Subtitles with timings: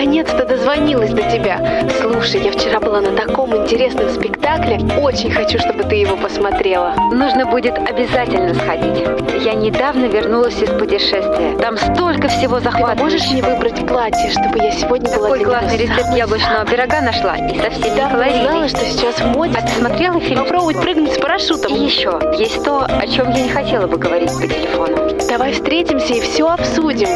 [0.00, 1.86] наконец-то дозвонилась до тебя.
[2.00, 4.80] Слушай, я вчера была на таком интересном спектакле.
[4.98, 6.94] Очень хочу, чтобы ты его посмотрела.
[7.12, 9.04] Нужно будет обязательно сходить.
[9.44, 11.54] Я недавно вернулась из путешествия.
[11.60, 12.96] Там столько всего захватывающего.
[12.96, 17.36] Ты можешь мне выбрать платье, чтобы я сегодня была Какой классный рецепт яблочного пирога нашла.
[17.36, 19.54] И со всеми Да, знала, что сейчас в моде.
[19.58, 20.38] А ты смотрела фильм?
[20.44, 21.74] Попробовать прыгнуть с парашютом.
[21.74, 25.10] И еще, есть то, о чем я не хотела бы говорить по телефону.
[25.28, 27.08] Давай встретимся и все обсудим.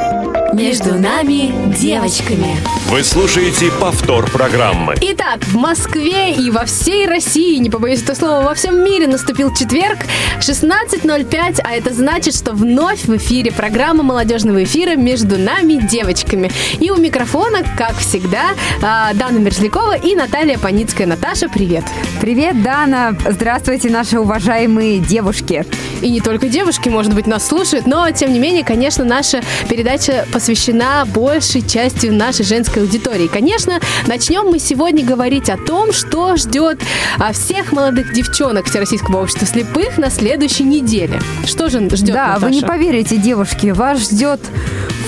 [0.52, 2.73] Между нами девочками.
[2.74, 4.94] Вы слушаете повтор программы.
[5.00, 9.54] Итак, в Москве и во всей России, не побоюсь этого слова, во всем мире наступил
[9.54, 10.00] четверг,
[10.40, 16.50] 16.05, а это значит, что вновь в эфире программа молодежного эфира «Между нами девочками».
[16.78, 18.50] И у микрофона, как всегда,
[18.82, 21.06] а, Дана Мерзлякова и Наталья Паницкая.
[21.06, 21.84] Наташа, привет.
[22.20, 23.16] Привет, Дана!
[23.26, 25.64] Здравствуйте, наши уважаемые девушки!
[26.02, 30.26] И не только девушки, может быть, нас слушают, но, тем не менее, конечно, наша передача
[30.32, 33.26] посвящена большей части нашей женской аудитории.
[33.28, 36.80] Конечно, начнем мы сегодня говорить о том, что ждет
[37.18, 41.20] а, всех молодых девчонок Всероссийского общества слепых на следующей неделе.
[41.46, 42.66] Что же ждет Да, вы не Наташа?
[42.66, 44.40] поверите, девушки, вас ждет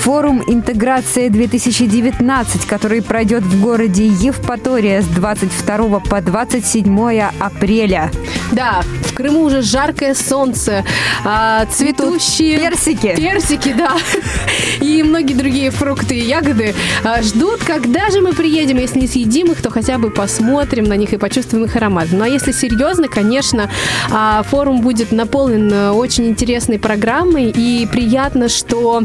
[0.00, 8.10] форум «Интеграция 2019», который пройдет в городе Евпатория с 22 по 27 апреля.
[8.52, 10.84] Да, в Крыму уже жаркое солнце,
[11.24, 13.14] а, цветущие персики.
[13.16, 13.96] персики, да,
[14.80, 18.78] и многие другие фрукты и ягоды а, ждут, когда же мы приедем.
[18.78, 22.08] Если не съедим их, то хотя бы посмотрим на них и почувствуем их аромат.
[22.12, 23.70] Ну а если серьезно, конечно,
[24.10, 29.02] а, форум будет наполнен а, очень интересной программой, и приятно, что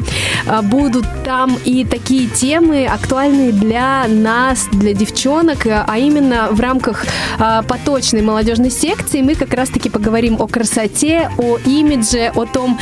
[0.47, 7.05] а, будут там и такие темы актуальные для нас, для девчонок, а именно в рамках
[7.37, 12.79] а, поточной молодежной секции мы как раз-таки поговорим о красоте, о имидже, о том,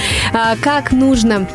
[0.61, 1.47] как нужно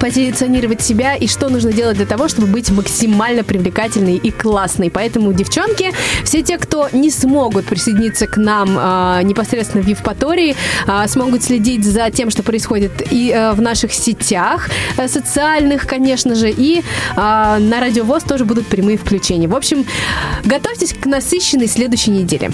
[0.00, 4.90] позиционировать себя и что нужно делать для того, чтобы быть максимально привлекательной и классной.
[4.90, 5.92] Поэтому, девчонки,
[6.24, 11.84] все те, кто не смогут присоединиться к нам а, непосредственно в Евпатории, а, смогут следить
[11.84, 16.82] за тем, что происходит и а, в наших сетях а, социальных, конечно же, и
[17.16, 19.48] а, на Радиовоз тоже будут прямые включения.
[19.48, 19.84] В общем,
[20.44, 22.50] готовьтесь к насыщенной следующей неделе.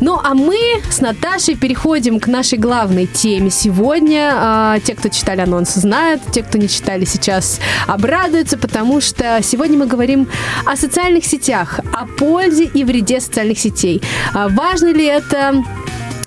[0.00, 0.56] Ну, а мы
[0.90, 4.32] с Наташей переходим к нашей главной теме сегодня.
[4.34, 9.78] А, те, кто читали анонс, знают, те, кто не читали сейчас, обрадуются, потому что сегодня
[9.78, 10.28] мы говорим
[10.66, 14.02] о социальных сетях, о пользе и вреде социальных сетей.
[14.34, 15.64] А, важно ли это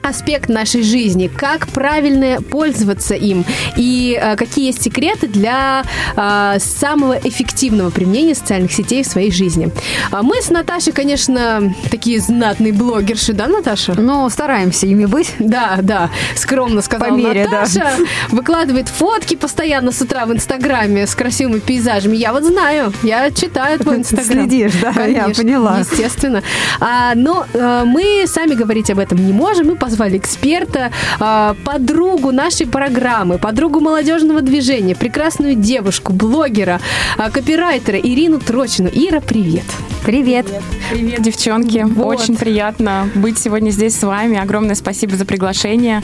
[0.08, 3.46] аспект нашей жизни, как правильно пользоваться им
[3.76, 5.84] и э, какие есть секреты для
[6.16, 9.72] э, самого эффективного применения социальных сетей в своей жизни.
[10.12, 14.00] А мы с Наташей, конечно, такие знатные блогерши, да, Наташа?
[14.00, 15.34] Но стараемся ими быть.
[15.40, 17.62] Да, да, скромно сказала По мере, да.
[17.62, 17.92] Наташа.
[18.30, 22.16] Выкладывает фотки постоянно с утра в Инстаграме с красивыми пейзажами.
[22.16, 24.48] Я вот знаю, я читаю твой Инстаграм.
[24.50, 25.80] Следишь, да, я Конечно, поняла.
[25.80, 26.44] Естественно.
[26.80, 29.68] А, но э, мы сами говорить об этом не можем.
[29.68, 36.80] Мы позвали эксперта, э, подругу нашей программы, подругу молодежного движения, прекрасную девушку, блогера,
[37.18, 38.90] э, копирайтера Ирину Трочину.
[38.94, 39.66] Ира, привет.
[40.06, 40.46] Привет!
[40.90, 41.84] Привет, девчонки.
[41.86, 42.22] Вот.
[42.22, 44.38] Очень приятно быть сегодня здесь с вами.
[44.38, 46.02] Огромное спасибо за приглашение.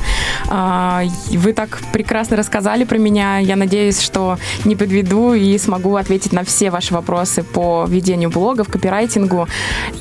[0.49, 3.37] А, Вы так прекрасно рассказали про меня.
[3.37, 8.67] Я надеюсь, что не подведу и смогу ответить на все ваши вопросы по ведению блогов,
[8.67, 9.47] копирайтингу.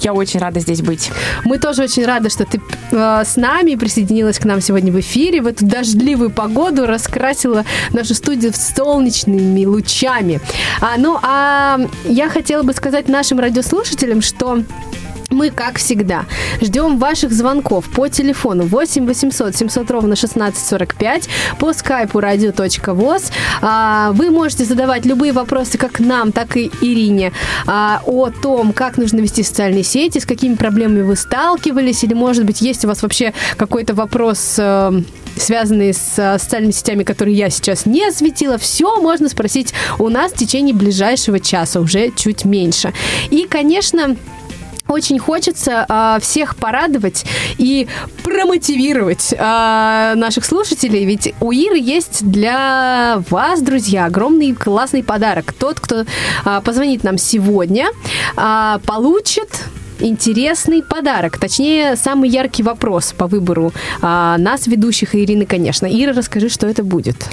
[0.00, 1.12] Я очень рада здесь быть.
[1.44, 2.60] Мы тоже очень рады, что ты
[2.90, 5.40] э, с нами присоединилась к нам сегодня в эфире.
[5.40, 10.40] В эту дождливую погоду раскрасила нашу студию солнечными лучами.
[10.80, 14.62] А, ну, а я хотела бы сказать нашим радиослушателям, что
[15.32, 16.26] мы, как всегда,
[16.60, 21.28] ждем ваших звонков по телефону 8 800 700 ровно 1645,
[21.58, 23.32] по скайпу radio.voz.
[23.60, 27.32] А, Вы можете задавать любые вопросы как нам, так и Ирине
[27.66, 32.44] а, о том, как нужно вести социальные сети, с какими проблемами вы сталкивались, или, может
[32.44, 35.02] быть, есть у вас вообще какой-то вопрос э,
[35.36, 40.32] связанные с э, социальными сетями, которые я сейчас не осветила, все можно спросить у нас
[40.32, 42.92] в течение ближайшего часа, уже чуть меньше.
[43.30, 44.16] И, конечно,
[44.92, 47.24] очень хочется а, всех порадовать
[47.58, 47.88] и
[48.22, 55.52] промотивировать а, наших слушателей, ведь у Иры есть для вас, друзья, огромный классный подарок.
[55.52, 56.04] Тот, кто
[56.44, 57.88] а, позвонит нам сегодня,
[58.36, 59.48] а, получит
[60.02, 65.86] интересный подарок, точнее, самый яркий вопрос по выбору а, нас, ведущих, и Ирины, конечно.
[65.86, 67.28] Ира, расскажи, что это будет.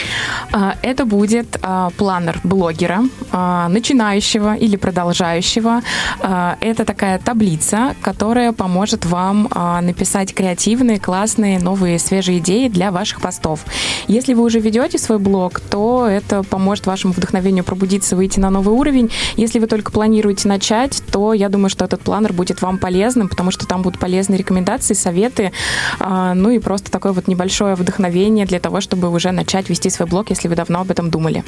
[0.51, 5.81] А, Это будет а, планер блогера, а, начинающего или продолжающего.
[6.21, 12.92] А, Это такая таблица, которая поможет вам а, написать креативные, классные, новые, свежие идеи для
[12.92, 13.65] ваших постов.
[14.07, 18.75] Если вы уже ведете свой блог, то это поможет вашему вдохновению пробудиться, выйти на новый
[18.75, 19.10] уровень.
[19.38, 23.52] Если вы только планируете начать, то я думаю, что этот планер будет вам полезным, потому
[23.52, 25.52] что там будут полезные рекомендации, советы,
[26.00, 30.08] а, ну и просто такое вот небольшое вдохновение для того, чтобы уже начать вести свой
[30.08, 31.44] блог, если вы давно об этом думали.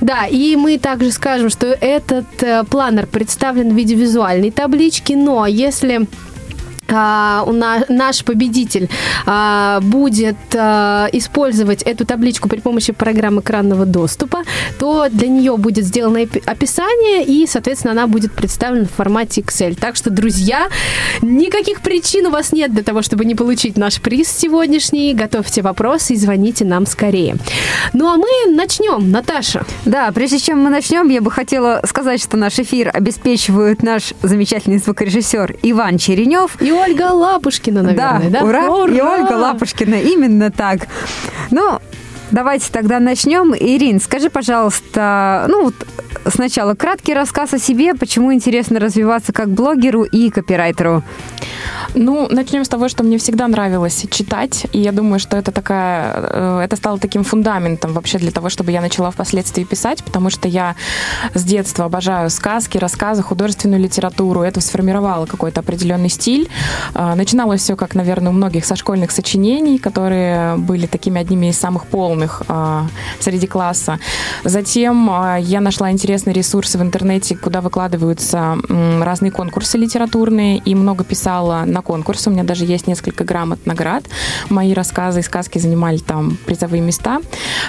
[0.00, 5.46] Да, и мы также скажем, что этот э, планер представлен в виде визуальной таблички, но
[5.46, 6.06] если
[6.92, 8.88] у на- наш победитель
[9.26, 14.42] а, будет а, использовать эту табличку при помощи программы экранного доступа,
[14.78, 19.74] то для нее будет сделано описание, и, соответственно, она будет представлена в формате Excel.
[19.78, 20.68] Так что, друзья,
[21.22, 25.14] никаких причин у вас нет для того, чтобы не получить наш приз сегодняшний.
[25.14, 27.36] Готовьте вопросы и звоните нам скорее.
[27.92, 29.10] Ну, а мы начнем.
[29.10, 29.64] Наташа.
[29.84, 34.78] Да, прежде чем мы начнем, я бы хотела сказать, что наш эфир обеспечивает наш замечательный
[34.78, 36.60] звукорежиссер Иван Черенев.
[36.60, 38.44] И Ольга Лапушкина, наверное, да?
[38.44, 38.66] ура!
[38.88, 40.88] И Ольга Лапушкина, именно так.
[41.50, 41.78] Ну,
[42.30, 43.54] давайте тогда начнем.
[43.54, 45.74] Ирин, скажи, пожалуйста, ну вот
[46.30, 51.02] сначала краткий рассказ о себе, почему интересно развиваться как блогеру и копирайтеру.
[51.94, 56.12] Ну, начнем с того, что мне всегда нравилось читать, и я думаю, что это такая,
[56.14, 60.48] э, это стало таким фундаментом вообще для того, чтобы я начала впоследствии писать, потому что
[60.48, 60.76] я
[61.34, 64.42] с детства обожаю сказки, рассказы, художественную литературу.
[64.42, 66.48] Это сформировало какой-то определенный стиль.
[66.94, 71.58] Э, Начиналось все, как, наверное, у многих со школьных сочинений, которые были такими одними из
[71.58, 72.82] самых полных э,
[73.20, 73.98] среди класса.
[74.44, 78.56] Затем э, я нашла интересные ресурсы в интернете, куда выкладываются
[79.00, 82.30] разные конкурсы литературные, и много писала на конкурсы.
[82.30, 84.04] У меня даже есть несколько грамот наград.
[84.48, 87.20] Мои рассказы и сказки занимали там призовые места.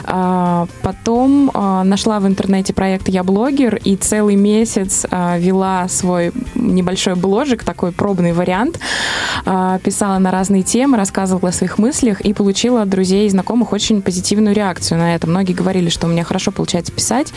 [0.04, 6.32] А, Потом а, нашла в интернете проект «Я блогер» и целый месяц а, вела свой
[6.56, 8.80] небольшой бложик, такой пробный вариант.
[9.46, 13.74] А, Писала на разные темы, рассказывала о своих мыслях и получила от друзей и знакомых
[13.74, 14.02] очень
[14.38, 15.28] позитивную реакцию на это.
[15.28, 17.34] Многие говорили, что у меня хорошо получается писать.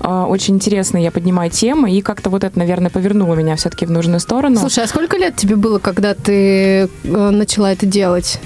[0.00, 3.90] А, Очень интересно я поднимаю темы, и как-то вот это, наверное, повернуло меня все-таки в
[3.90, 4.58] нужную сторону.
[4.58, 8.38] Слушай, а сколько лет тебе было, когда ты э, начала это делать?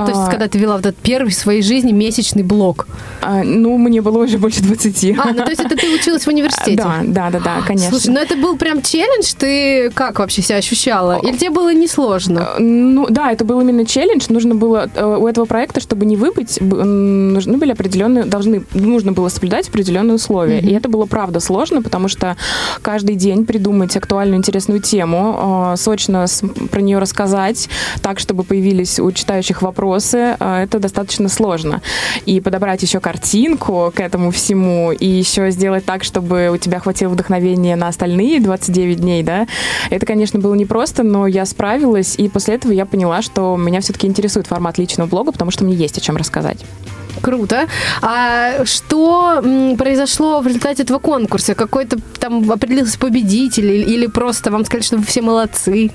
[0.00, 0.30] Ну, то есть, А.
[0.30, 2.86] когда ты вела вот этот первый в своей жизни месячный блог.
[3.22, 5.18] А, Ну, мне было уже больше 20.
[5.18, 6.76] А, ну то есть это ты училась в университете?
[6.76, 7.90] Да, да, да, да, конечно.
[7.90, 11.18] Слушай, ну это был прям челлендж, ты как вообще себя ощущала?
[11.22, 12.50] Или тебе было несложно?
[12.58, 14.26] Э, Ну, да, это был именно челлендж.
[14.28, 19.28] Нужно было э, у этого проекта, чтобы не выбыть, нужны были определенные, должны, нужно было
[19.28, 20.60] соблюдать определенные условия.
[20.60, 22.36] И это было, правда, сложно, потому что
[22.82, 26.26] каждый день придумать актуальную, интересную тему, э, сочно
[26.70, 27.68] про нее рассказать,
[28.02, 29.85] так, чтобы появились у читающих вопросы,
[30.40, 31.82] э, это достаточно сложно.
[32.24, 37.10] И подобрать еще картинку к этому всему, и еще сделать так, чтобы у тебя хватило
[37.10, 39.46] вдохновения на остальные 29 дней, да,
[39.90, 44.06] это, конечно, было непросто, но я справилась, и после этого я поняла, что меня все-таки
[44.06, 46.64] интересует формат личного блога, потому что мне есть о чем рассказать.
[47.20, 47.66] Круто.
[48.02, 49.42] А что
[49.78, 51.54] произошло в результате этого конкурса?
[51.54, 55.90] Какой-то там определился победитель или, просто вам сказали, что вы все молодцы?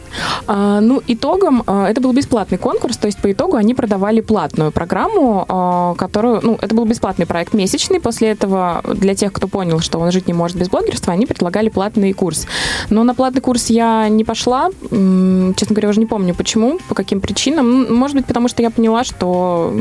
[0.47, 4.71] А, ну, итогом, а, это был бесплатный конкурс, то есть по итогу они продавали платную
[4.71, 9.79] программу, а, которую, ну, это был бесплатный проект месячный, после этого для тех, кто понял,
[9.79, 12.47] что он жить не может без блогерства, они предлагали платный курс.
[12.89, 17.21] Но на платный курс я не пошла, честно говоря, уже не помню почему, по каким
[17.21, 17.94] причинам.
[17.94, 19.74] Может быть, потому что я поняла, что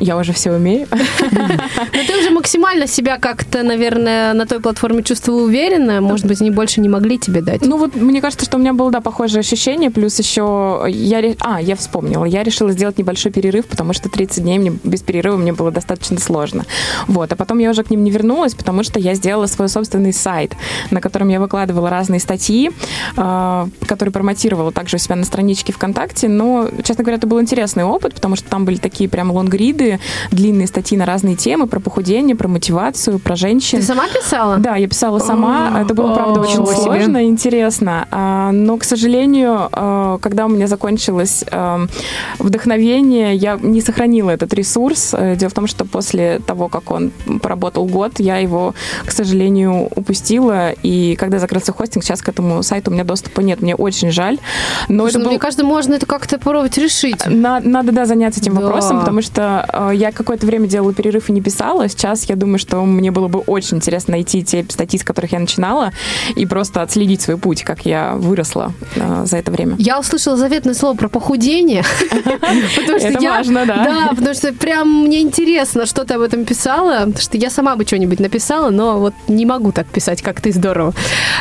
[0.00, 0.86] я уже все умею.
[0.90, 0.98] Но
[2.06, 6.00] ты уже максимально себя как-то, наверное, на той платформе чувствовала уверенно.
[6.00, 7.64] Может быть, они больше не могли тебе дать.
[7.64, 11.34] Ну вот мне кажется, что у меня было, да, похожее ощущение, плюс еще я...
[11.40, 15.36] А, я вспомнила, я решила сделать небольшой перерыв, потому что 30 дней мне без перерыва
[15.36, 16.64] мне было достаточно сложно.
[17.06, 20.12] Вот, а потом я уже к ним не вернулась, потому что я сделала свой собственный
[20.12, 20.54] сайт,
[20.90, 22.70] на котором я выкладывала разные статьи,
[23.16, 27.84] э, которые промотировала также у себя на страничке ВКонтакте, но, честно говоря, это был интересный
[27.84, 30.00] опыт, потому что там были такие прям лонгриды,
[30.30, 33.80] длинные статьи на разные темы про похудение, про мотивацию, про женщин.
[33.80, 34.56] Ты сама писала?
[34.56, 35.80] Да, я писала сама.
[35.82, 38.06] Это было, правда, очень сложно и интересно.
[38.10, 41.86] А, Но, к сожалению, а, когда у меня закончилось а,
[42.38, 45.14] вдохновение, я не сохранила этот ресурс.
[45.14, 47.10] Э, Дело в том, что после того, как он
[47.42, 50.70] поработал год, я его, к сожалению, упустила.
[50.82, 53.60] И когда закрылся хостинг, сейчас к этому сайту у меня доступа нет.
[53.60, 54.38] Мне очень жаль.
[54.88, 55.30] Но Слушай, это ну, был...
[55.32, 57.26] мне кажется, можно это как-то попробовать решить.
[57.26, 58.60] На- надо, да, заняться этим Да.
[58.62, 61.88] вопросом, потому что Э, я какое-то время делала перерыв и не писала.
[61.88, 65.38] Сейчас я думаю, что мне было бы очень интересно найти те статьи, с которых я
[65.38, 65.92] начинала,
[66.36, 69.76] и просто отследить свой путь, как я выросла э, за это время.
[69.78, 71.84] Я услышала заветное слово про похудение.
[73.00, 73.84] Это важно, да.
[73.84, 77.84] Да, потому что прям мне интересно, что ты об этом писала, что я сама бы
[77.84, 80.94] что-нибудь написала, но вот не могу так писать, как ты, здорово.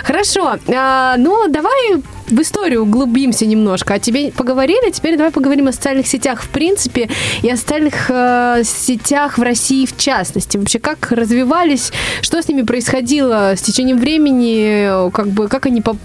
[0.04, 3.96] Хорошо, а, ну давай в историю углубимся немножко.
[3.96, 7.10] О тебе поговорили, теперь давай поговорим о социальных сетях в принципе
[7.42, 10.58] и о социальных э, сетях в России в частности.
[10.64, 11.92] Вообще, как развивались,
[12.22, 15.98] что с ними происходило с течением времени, как бы, как они по...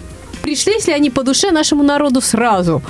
[0.43, 2.83] пришлись ли они по душе нашему народу сразу?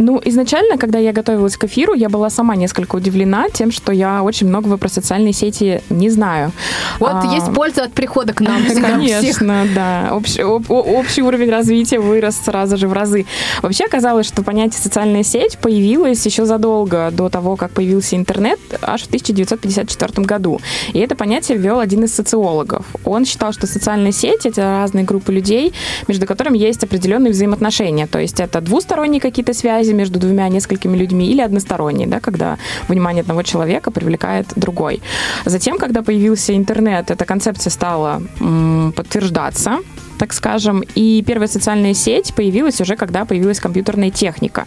[0.00, 4.22] Ну, изначально, когда я готовилась к эфиру, я была сама несколько удивлена тем, что я
[4.22, 6.52] очень многого про социальные сети не знаю.
[6.98, 8.62] Вот а, есть польза от прихода к нам.
[8.80, 10.08] Конечно, да.
[10.12, 13.26] Общий, об, общий уровень развития вырос сразу же в разы.
[13.60, 19.02] Вообще оказалось, что понятие социальная сеть появилось еще задолго до того, как появился интернет, аж
[19.02, 20.62] в 1954 году.
[20.94, 22.86] И это понятие ввел один из социологов.
[23.04, 25.74] Он считал, что социальная сеть— это разные группы людей,
[26.08, 28.06] между которыми есть определенные взаимоотношения.
[28.06, 32.56] То есть это двусторонние какие-то связи, связи между двумя несколькими людьми, или односторонние, да, когда
[32.88, 35.00] внимание одного человека привлекает другой.
[35.46, 39.78] Затем, когда появился интернет, эта концепция стала м, подтверждаться
[40.20, 40.84] так скажем.
[40.94, 44.66] И первая социальная сеть появилась уже, когда появилась компьютерная техника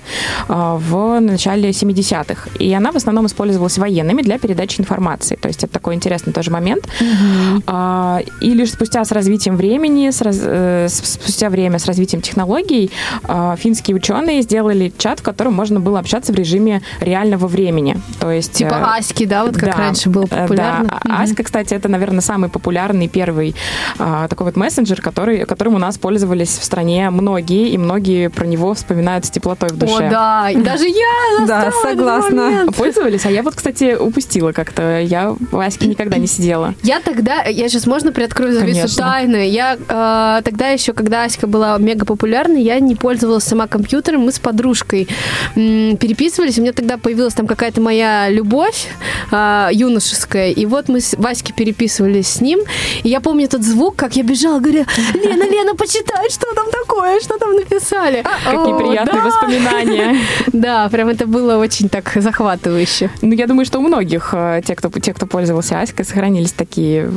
[0.49, 2.49] а, в начале 70-х.
[2.57, 5.35] И она в основном использовалась военными для передачи информации.
[5.35, 6.87] То есть это такой интересный тоже момент.
[6.99, 8.29] Mm-hmm.
[8.41, 12.89] И лишь спустя с развитием времени, с раз, э, спустя время с развитием технологий,
[13.23, 17.97] а, финские ученые сделали чат, в котором можно было общаться в режиме реального времени.
[18.19, 20.99] То есть, типа э, Аськи, да, вот как да, раньше был популярно.
[21.03, 21.11] Да.
[21.11, 21.23] Mm-hmm.
[21.23, 23.55] Аська, кстати, это, наверное, самый популярный первый
[23.97, 28.73] такой вот мессенджер, который которым у нас пользовались в стране многие, и многие про него
[28.73, 30.07] вспоминают с теплотой в душе.
[30.07, 32.67] О, да, и даже я Да, согласна.
[32.75, 33.25] Пользовались?
[33.25, 34.99] А я вот, кстати, упустила как-то.
[34.99, 36.73] Я в Аське никогда не сидела.
[36.83, 39.49] Я тогда, я сейчас можно приоткрою завесу тайны?
[39.49, 44.31] Я э, тогда еще, когда Аська была мега популярной, я не пользовалась сама компьютером, мы
[44.31, 45.07] с подружкой
[45.55, 48.87] м, переписывались, у меня тогда появилась там какая-то моя любовь
[49.31, 52.59] э, юношеская, и вот мы с Васькой переписывались с ним,
[53.03, 54.85] и я помню этот звук, как я бежала, говорю,
[55.33, 58.23] Лена, Лена, почитай, что там такое, что там написали.
[58.23, 60.17] Какие приятные воспоминания.
[60.53, 63.09] Да, прям это было очень так захватывающе.
[63.21, 67.11] Ну, я думаю, что у многих, э, те, кто, те, кто пользовался Аськой, сохранились такие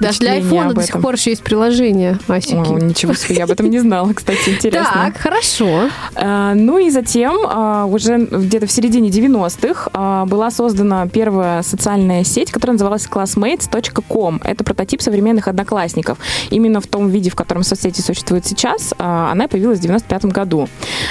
[0.00, 2.54] Даже для айфона до сих пор еще есть приложение Асики.
[2.54, 4.90] О, ничего себе, я об этом не знала, кстати, интересно.
[4.92, 5.88] Так, хорошо.
[6.14, 12.24] А, ну и затем, а, уже где-то в середине 90-х, а, была создана первая социальная
[12.24, 14.40] сеть, которая называлась classmates.com.
[14.42, 16.18] Это прототип современных одноклассников.
[16.50, 20.68] Именно в том виде, в котором соцсети существуют сейчас, а, она появилась в 95 году.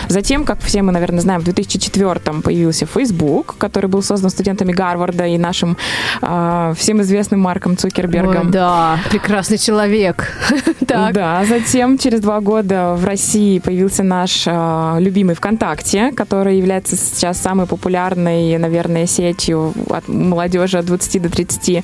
[0.08, 5.26] Затем, как все мы, наверное, знаем, в 2004 появился Facebook, который был создан студентами Гарварда
[5.26, 5.78] и нашим
[6.22, 8.48] а, всем известным Марком Цукербергом.
[8.48, 10.32] Ой, да, прекрасный человек.
[10.88, 17.42] Да, затем через два года в России появился наш а, любимый ВКонтакте, который является сейчас
[17.42, 21.84] самой популярной, наверное, сетью от молодежи от 20 до 30.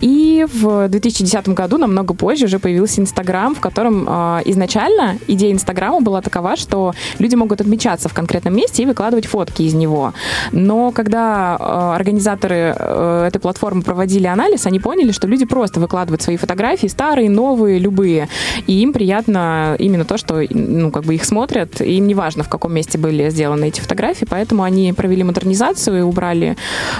[0.00, 6.02] И в 2010 году, намного позже, уже появился Инстаграм, в котором э, изначально идея Инстаграма
[6.02, 10.12] была такова, что люди могут отмечаться в конкретном месте и выкладывать фотки из него.
[10.52, 16.20] Но когда э, организаторы э, этой платформы проводили анализ, они поняли, что люди просто выкладывают
[16.20, 18.28] свои фотографии, старые, новые, любые.
[18.66, 22.42] И им приятно именно то, что ну, как бы их смотрят, и им не важно,
[22.42, 26.54] в каком месте были сделаны эти фотографии, поэтому они провели модернизацию и убрали,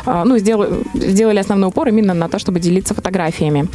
[0.07, 3.69] э, ну, сделали, сделали основной упор именно на то, чтобы делиться фотографиями.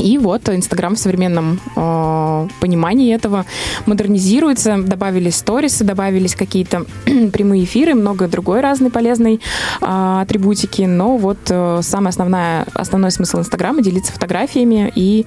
[0.00, 3.44] И вот Инстаграм в современном э, понимании этого
[3.86, 4.78] модернизируется.
[4.78, 6.84] Добавились сторисы, добавились какие-то
[7.32, 9.40] прямые эфиры, много другой разной полезной э,
[9.80, 10.82] атрибутики.
[10.82, 15.26] Но вот э, самый основная, основной смысл Инстаграма— делиться фотографиями и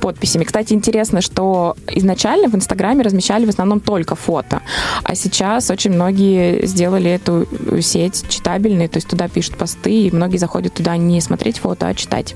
[0.00, 0.44] подписями.
[0.44, 4.62] Кстати, интересно, что изначально в Инстаграме размещали в основном только фото,
[5.02, 7.46] а сейчас очень многие сделали эту
[7.80, 11.94] сеть читабельной, то есть туда пишут посты, и многие заходят туда не смотреть фото, а
[11.94, 12.34] читать.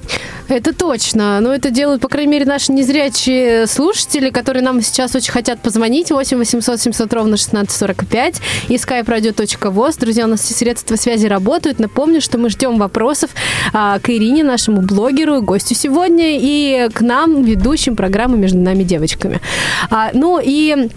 [0.49, 1.41] Это точно.
[1.41, 6.11] Но это делают, по крайней мере, наши незрячие слушатели, которые нам сейчас очень хотят позвонить.
[6.11, 10.01] 8 800 700 ровно 1645 и skype-radio.voz.
[10.01, 11.79] Друзья, у нас все средства связи работают.
[11.79, 13.31] Напомню, что мы ждем вопросов
[13.73, 19.41] а, к Ирине, нашему блогеру, гостю сегодня, и к нам, ведущим программы «Между нами девочками».
[19.89, 20.91] А, ну и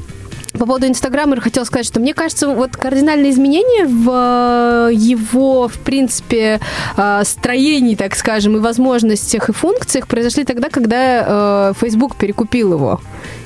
[0.61, 5.79] по поводу Инстаграма хотела сказать, что мне кажется, вот кардинальные изменения в э, его, в
[5.79, 6.59] принципе,
[6.97, 13.01] э, строении, так скажем, и возможностях и функциях произошли тогда, когда э, Facebook перекупил его.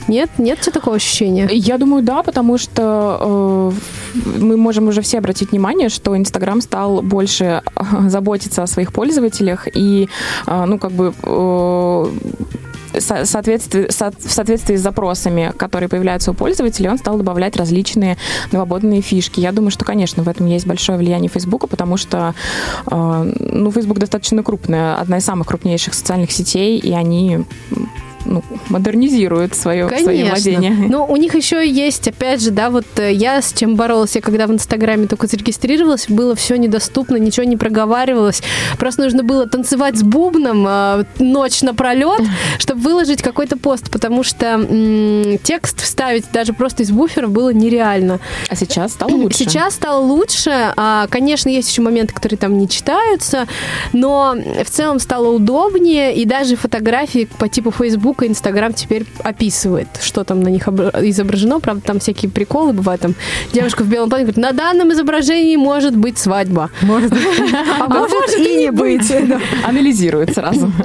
[0.09, 0.29] Нет?
[0.37, 1.47] Нет тебя такого ощущения?
[1.53, 3.71] Я думаю, да, потому что
[4.13, 8.91] э, мы можем уже все обратить внимание, что Инстаграм стал больше э, заботиться о своих
[8.91, 10.09] пользователях и,
[10.47, 11.13] э, ну, как бы
[13.01, 18.17] соответствии, в соответствии с запросами, которые появляются у пользователей, он стал добавлять различные
[18.51, 19.39] новободные фишки.
[19.39, 22.33] Я думаю, что, конечно, в этом есть большое влияние Фейсбука, потому что
[22.89, 27.45] ну, Facebook достаточно крупная, одна из самых крупнейших социальных сетей, и они
[28.25, 30.05] ну, модернизируют свое, Конечно.
[30.05, 30.71] свое владение.
[30.89, 34.21] Но у них еще есть, опять же, да, вот э, я с чем боролась, я
[34.21, 38.41] когда в Инстаграме только зарегистрировалась, было все недоступно, ничего не проговаривалось.
[38.77, 42.21] Просто нужно было танцевать с бубном э, ночь напролет,
[42.57, 48.19] чтобы выложить какой-то пост, потому что м- текст вставить даже просто из буфера было нереально.
[48.49, 49.37] А сейчас стало лучше?
[49.37, 50.73] Сейчас стало лучше.
[50.75, 53.47] А, конечно, есть еще моменты, которые там не читаются,
[53.93, 59.05] но в целом стало удобнее, и даже фотографии по типу Facebook Facebook и Instagram теперь
[59.23, 61.59] описывает, что там на них изображено.
[61.59, 63.01] Правда, там всякие приколы бывают.
[63.01, 63.15] Там
[63.53, 66.69] девушка в белом платье говорит, на данном изображении может быть свадьба.
[66.81, 67.13] Может,
[67.79, 69.11] а может и не быть.
[69.65, 70.71] Анализирует сразу.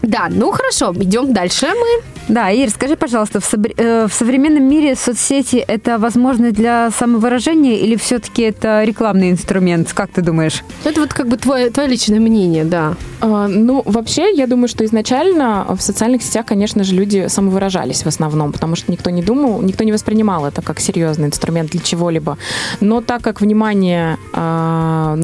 [0.00, 2.17] Да, ну хорошо, идем дальше мы.
[2.28, 7.76] Да, Ир, скажи, пожалуйста, в, со- э, в современном мире соцсети это возможно для самовыражения
[7.76, 9.92] или все-таки это рекламный инструмент?
[9.94, 10.62] Как ты думаешь?
[10.84, 12.94] Это вот как бы твое, твое личное мнение, да.
[13.20, 18.06] А, ну, вообще, я думаю, что изначально в социальных сетях, конечно же, люди самовыражались в
[18.06, 22.36] основном, потому что никто не думал, никто не воспринимал это как серьезный инструмент для чего-либо.
[22.80, 25.16] Но так как внимание э,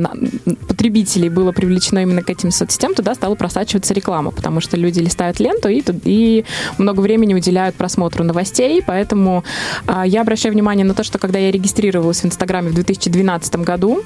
[0.69, 5.39] потребителей было привлечено именно к этим соцсетям, туда стала просачиваться реклама, потому что люди листают
[5.39, 6.45] ленту и, и
[6.79, 9.43] много много времени уделяют просмотру новостей, поэтому
[9.87, 14.03] а, я обращаю внимание на то, что когда я регистрировалась в Инстаграме в 2012 году,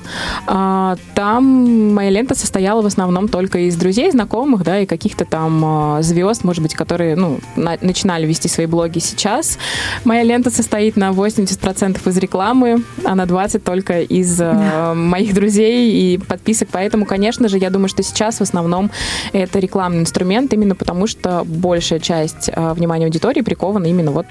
[0.47, 5.63] а, там моя лента состояла в основном только из друзей, знакомых, да, и каких-то там
[5.65, 9.59] а, звезд, может быть, которые, ну, на, начинали вести свои блоги сейчас.
[10.05, 15.93] Моя лента состоит на 80% из рекламы, а на 20% только из а, моих друзей
[15.93, 18.91] и подписок, поэтому, конечно же, я думаю, что сейчас в основном
[19.35, 24.27] это рекламный инструмент, именно потому что большая часть а, внимание аудитории приковано именно вот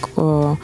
[0.00, 0.56] к, э,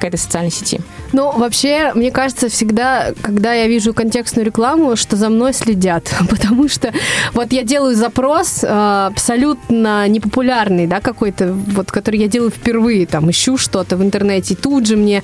[0.00, 0.80] к этой социальной сети.
[1.12, 6.68] Ну, вообще, мне кажется, всегда, когда я вижу контекстную рекламу, что за мной следят, потому
[6.68, 6.92] что
[7.32, 13.30] вот я делаю запрос э, абсолютно непопулярный, да, какой-то, вот, который я делаю впервые, там,
[13.30, 15.22] ищу что-то в интернете, и тут же мне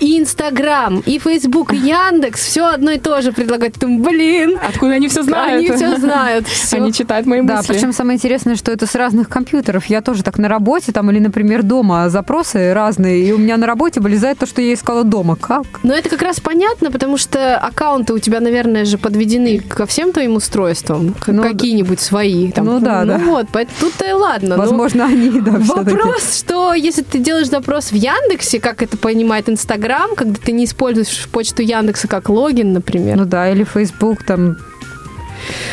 [0.00, 3.78] и Инстаграм, и Фейсбук, и Яндекс, все одно и то же предлагают.
[3.78, 5.64] Думаю, блин, откуда они все знают?
[5.64, 6.46] Они все знают.
[6.46, 6.76] Все.
[6.84, 7.54] Они читают мои мысли.
[7.54, 9.86] Да, причем самое интересное, что это с разных компьютеров.
[9.86, 13.66] Я тоже так на работе там или, например, дома запросы разные, и у меня на
[13.66, 15.36] работе вылезает то, что я искала дома.
[15.36, 15.64] Как?
[15.82, 20.12] Ну, это как раз понятно, потому что аккаунты у тебя, наверное, же подведены ко всем
[20.12, 22.50] твоим устройствам, ну, какие-нибудь свои.
[22.52, 23.18] Там, ну да, ну, да.
[23.24, 24.56] вот, поэтому тут-то и ладно.
[24.56, 29.48] Возможно, ну, они, да, Вопрос, что если ты делаешь запрос в Яндексе, как это понимает
[29.48, 33.16] Инстаграм, когда ты не используешь почту Яндекса как логин, например.
[33.16, 34.56] Ну да, или Facebook там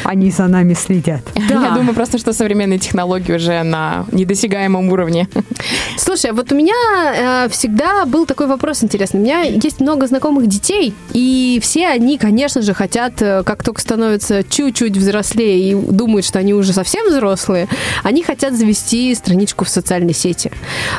[0.03, 1.21] они за нами следят.
[1.51, 1.65] Да.
[1.65, 5.27] Я думаю просто, что современные технологии уже на недосягаемом уровне.
[5.97, 9.19] Слушай, вот у меня э, всегда был такой вопрос интересный.
[9.19, 13.81] У меня есть много знакомых детей, и все они, конечно же, хотят, э, как только
[13.81, 17.67] становятся чуть-чуть взрослее и думают, что они уже совсем взрослые,
[18.03, 20.51] они хотят завести страничку в социальной сети.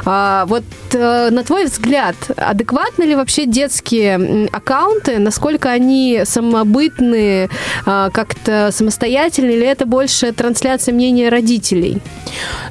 [0.05, 5.19] А, вот э, на твой взгляд, адекватны ли вообще детские аккаунты?
[5.19, 7.49] Насколько они самобытные,
[7.87, 12.01] э, как-то самостоятельны, или это больше трансляция мнения родителей?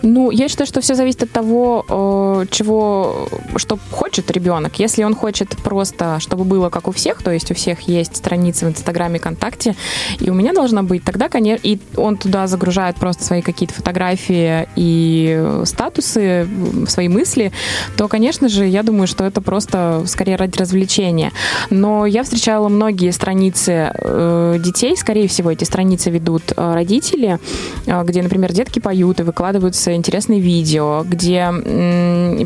[0.01, 4.79] Ну, я считаю, что все зависит от того, э, чего, что хочет ребенок.
[4.79, 8.65] Если он хочет просто, чтобы было как у всех, то есть у всех есть страницы
[8.65, 9.75] в Инстаграме, ВКонтакте,
[10.19, 14.67] и у меня должна быть, тогда, конечно, и он туда загружает просто свои какие-то фотографии
[14.75, 16.47] и статусы,
[16.87, 17.51] свои мысли,
[17.97, 21.31] то, конечно же, я думаю, что это просто скорее ради развлечения.
[21.69, 27.39] Но я встречала многие страницы э, детей, скорее всего, эти страницы ведут э, родители,
[27.85, 31.47] э, где, например, детки поют и выкладываются интересные видео, где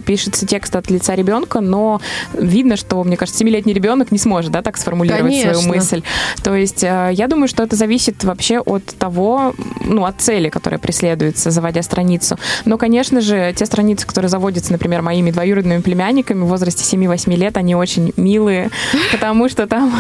[0.05, 2.01] пишется текст от лица ребенка, но
[2.33, 5.53] видно, что, мне кажется, семилетний ребенок не сможет да, так сформулировать Конечно.
[5.55, 6.03] свою мысль.
[6.43, 10.79] То есть э, я думаю, что это зависит вообще от того, ну, от цели, которая
[10.79, 12.37] преследуется, заводя страницу.
[12.65, 17.57] Но, конечно же, те страницы, которые заводятся, например, моими двоюродными племянниками в возрасте 7-8 лет,
[17.57, 18.69] они очень милые,
[19.11, 19.91] потому что там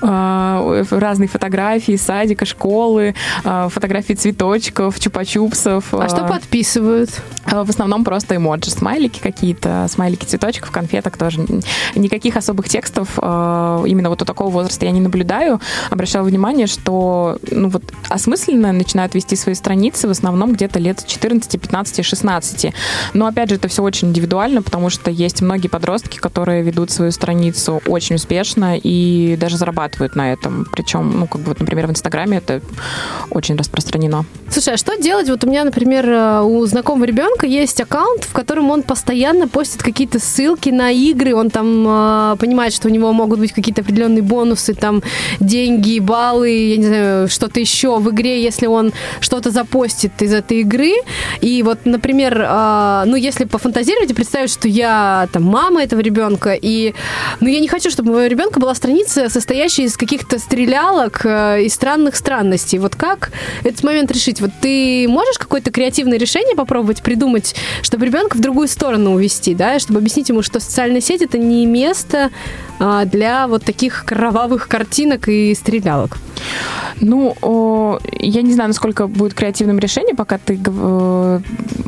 [0.90, 1.96] разные фотографии
[2.36, 5.84] садика, школы, фотографии цветочков, чупа-чупсов.
[5.92, 7.10] А что подписывают?
[7.46, 11.44] В основном просто эмоджи смайлики какие-то, смайлики цветочков, конфеток тоже.
[11.94, 15.60] Никаких особых текстов именно вот у такого возраста я не наблюдаю.
[15.90, 21.60] Обращала внимание, что ну вот осмысленно начинают вести свои страницы в основном где-то лет 14,
[21.60, 22.72] 15, 16.
[23.14, 27.12] Но опять же, это все очень индивидуально, потому что есть многие подростки, которые ведут свою
[27.12, 30.66] страницу очень успешно и даже зарабатывают на этом.
[30.72, 32.60] Причем, ну, как бы, вот, например, в Инстаграме это
[33.30, 34.24] очень распространено.
[34.50, 35.28] Слушай, а что делать?
[35.28, 39.82] Вот у меня, например, э, у знакомого ребенка есть аккаунт, в котором он постоянно постит
[39.82, 44.22] какие-то ссылки на игры, он там э, понимает, что у него могут быть какие-то определенные
[44.22, 45.02] бонусы, там
[45.40, 50.60] деньги, баллы, я не знаю, что-то еще в игре, если он что-то запостит из этой
[50.60, 50.92] игры.
[51.40, 56.54] И вот, например, э, ну, если пофантазировать и представить, что я там мама этого ребенка,
[56.54, 56.94] и
[57.40, 61.64] ну, я не хочу, чтобы у моего ребенка была страница, состоящая из каких-то стрелялок э,
[61.64, 62.78] и странных странностей.
[62.78, 63.30] Вот как
[63.64, 64.40] этот момент решить?
[64.40, 69.78] Вот ты можешь какое-то креативное решение попробовать придумать, чтобы ребенка в другую сторону увести, да,
[69.78, 72.30] чтобы объяснить ему, что социальная сеть это не место
[72.78, 76.18] а, для вот таких кровавых картинок и стрелялок?
[77.00, 81.40] Ну, я не знаю, насколько будет креативным решением, пока ты э,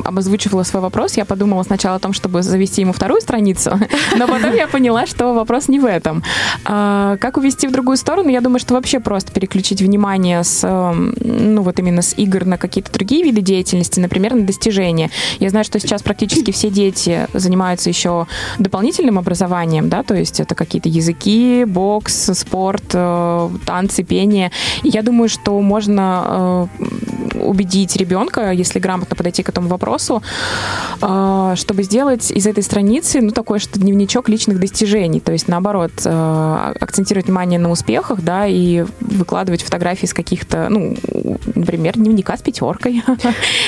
[0.09, 1.17] обозвучивала свой вопрос.
[1.17, 3.71] Я подумала сначала о том, чтобы завести ему вторую страницу,
[4.17, 6.23] но потом я поняла, что вопрос не в этом.
[6.65, 8.29] А, как увести в другую сторону?
[8.29, 12.57] Я думаю, что вообще просто переключить внимание с, э, ну, вот именно с игр на
[12.57, 15.09] какие-то другие виды деятельности, например, на достижения.
[15.39, 20.55] Я знаю, что сейчас практически все дети занимаются еще дополнительным образованием, да, то есть это
[20.55, 24.51] какие-то языки, бокс, спорт, э, танцы, пение.
[24.83, 29.98] Я думаю, что можно э, убедить ребенка, если грамотно подойти к этому вопросу,
[31.01, 35.19] э, чтобы сделать из этой страницы, ну, такой, что дневничок личных достижений.
[35.19, 40.95] То есть, наоборот, э, акцентировать внимание на успехах, да, и выкладывать фотографии с каких-то, ну,
[41.55, 43.03] например, дневника с пятеркой.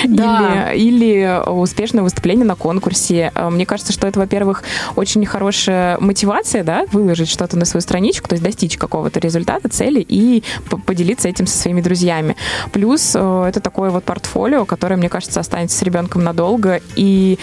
[0.03, 0.71] Да.
[0.73, 3.31] Или, или успешное выступление на конкурсе.
[3.35, 4.63] Э, Мне кажется, что это, во-первых,
[4.95, 10.05] очень хорошая мотивация, да, выложить что-то на свою страничку, то есть достичь какого-то результата, цели
[10.07, 10.43] и
[10.85, 12.35] поделиться этим со своими друзьями.
[12.71, 16.81] Плюс э, это такое вот портфолио, которое, мне кажется, останется с ребенком надолго.
[16.95, 17.37] И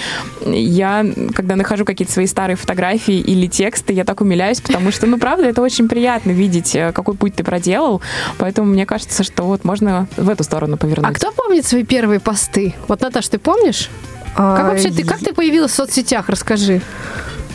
[0.44, 5.18] я, когда нахожу какие-то свои старые фотографии или тексты, я так умиляюсь, потому что, ну,
[5.18, 8.00] правда, это очень приятно видеть, э, какой путь ты проделал.
[8.38, 11.10] Поэтому мне кажется, что вот можно в эту сторону повернуть.
[11.10, 12.74] А кто помнит свои первые посты?
[12.88, 13.90] Вот, Наташ, ты помнишь?
[14.36, 16.28] Как А, вообще ты, как ты появилась в соцсетях?
[16.28, 16.80] Расскажи.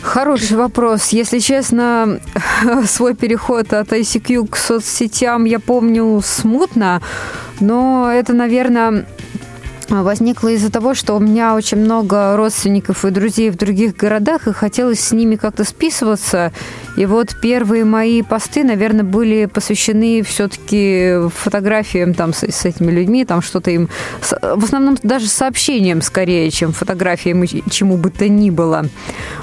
[0.02, 1.08] Хороший вопрос.
[1.08, 2.20] Если честно,
[2.86, 7.00] свой переход от ICQ к соцсетям я помню смутно,
[7.58, 9.06] но это, наверное,
[9.88, 14.52] возникло из-за того, что у меня очень много родственников и друзей в других городах, и
[14.52, 16.52] хотелось с ними как-то списываться.
[16.96, 23.24] И вот первые мои посты, наверное, были посвящены все-таки фотографиям там с, с этими людьми,
[23.24, 23.88] там что-то им...
[24.20, 28.86] В основном даже сообщениям скорее, чем фотографиям и чему бы то ни было.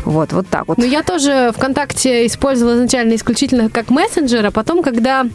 [0.06, 0.78] Вот, вот так вот.
[0.78, 5.26] Ну, я тоже ВКонтакте использовала изначально исключительно как мессенджер, а потом, когда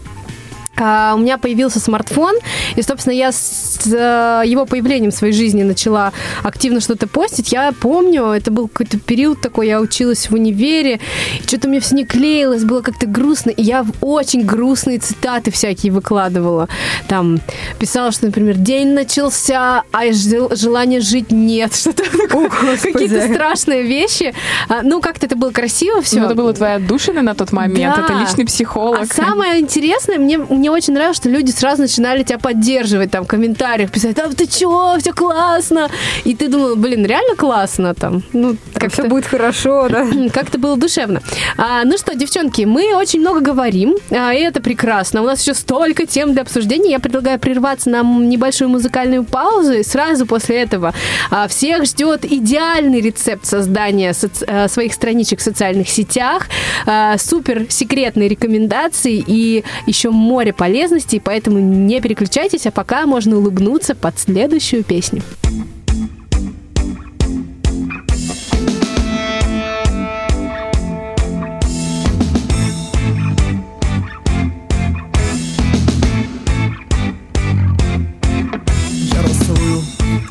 [0.76, 2.34] а, у меня появился смартфон,
[2.76, 6.12] и, собственно, я с э, его появлением в своей жизни начала
[6.42, 7.52] активно что-то постить.
[7.52, 11.00] Я помню, это был какой-то период такой, я училась в универе,
[11.46, 15.92] что-то мне все не клеилось, было как-то грустно, и я в очень грустные цитаты всякие
[15.92, 16.68] выкладывала.
[17.08, 17.40] Там
[17.78, 22.48] писала, что, например, день начался, а жел- желания жить нет, что-то такое.
[22.48, 24.34] Какие-то страшные вещи.
[24.68, 26.20] А, Ну, как-то это было красиво все.
[26.20, 28.02] Ну, это было твоя отдушина на тот момент, Да.
[28.04, 29.00] это личный психолог.
[29.02, 33.28] А самое интересное, мне, мне очень нравилось, что люди сразу начинали тебя поддерживать, там, в
[33.28, 35.88] комментариях писать, а ты чё, все классно.
[36.24, 38.22] И ты думала, блин, реально классно там.
[38.32, 40.06] Ну, Как все будет хорошо, да?
[40.32, 41.22] как-то было душевно.
[41.56, 45.22] А, ну что, девчонки, мы очень много говорим, а, и это прекрасно.
[45.22, 46.90] У нас еще столько тем для обсуждения.
[46.90, 50.94] Я предлагаю прерваться на небольшую музыкальную паузу, и сразу после этого
[51.30, 56.48] а, всех ждет идеальный рецепт создания соци- а, своих страничек в социальных сетях,
[56.86, 63.94] а, супер секретные рекомендации и еще море полезностей, поэтому не переключайтесь, а пока можно улыбнуться
[63.94, 65.22] под следующую песню.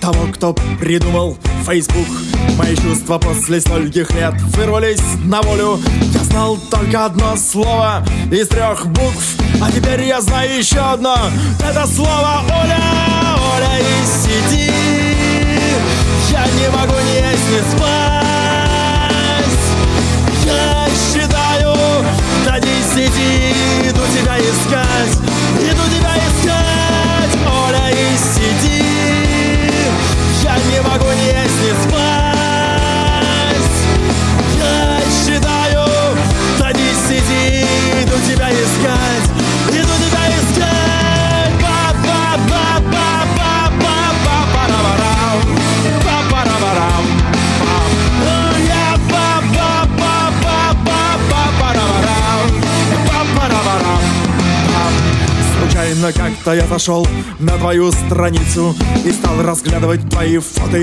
[0.02, 1.36] Того, кто придумал
[1.66, 2.06] Facebook
[2.60, 5.80] Мои чувства после стольких лет вырвались на волю
[6.14, 11.16] Я знал только одно слово из трех букв А теперь я знаю еще одно.
[11.62, 12.82] Это слово Оля,
[13.56, 14.70] Оля из сети
[16.30, 19.46] Я не могу ни есть, ни спать.
[20.46, 21.74] Я считаю
[22.44, 23.56] до десяти
[23.88, 25.18] Иду тебя искать,
[25.62, 25.95] иду
[56.14, 57.08] Как-то я зашел
[57.40, 60.78] на твою страницу И стал разглядывать твои фото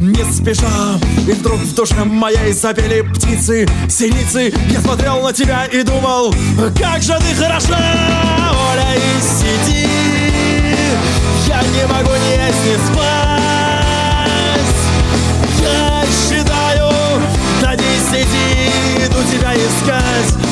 [0.00, 4.52] Не спеша И вдруг в душе моей запели птицы Синицы.
[4.70, 6.34] Я смотрел на тебя и думал
[6.76, 7.78] Как же ты хороша,
[8.72, 9.86] Оля, и сиди.
[11.46, 13.14] Я не могу ни есть, ни спать.
[15.62, 16.90] Я считаю
[17.60, 18.70] до десяти
[19.04, 20.44] Иду тебя искать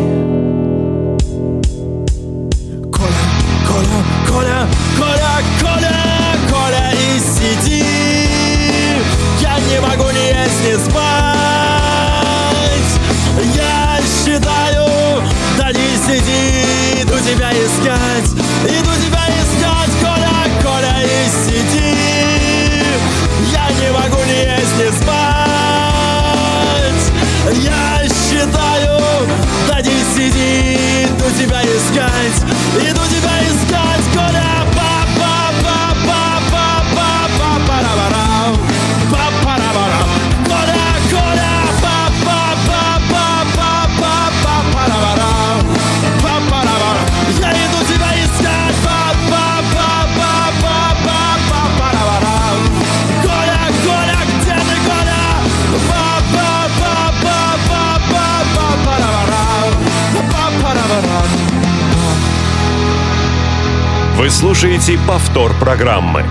[64.19, 66.25] Вы слушаете повтор программы.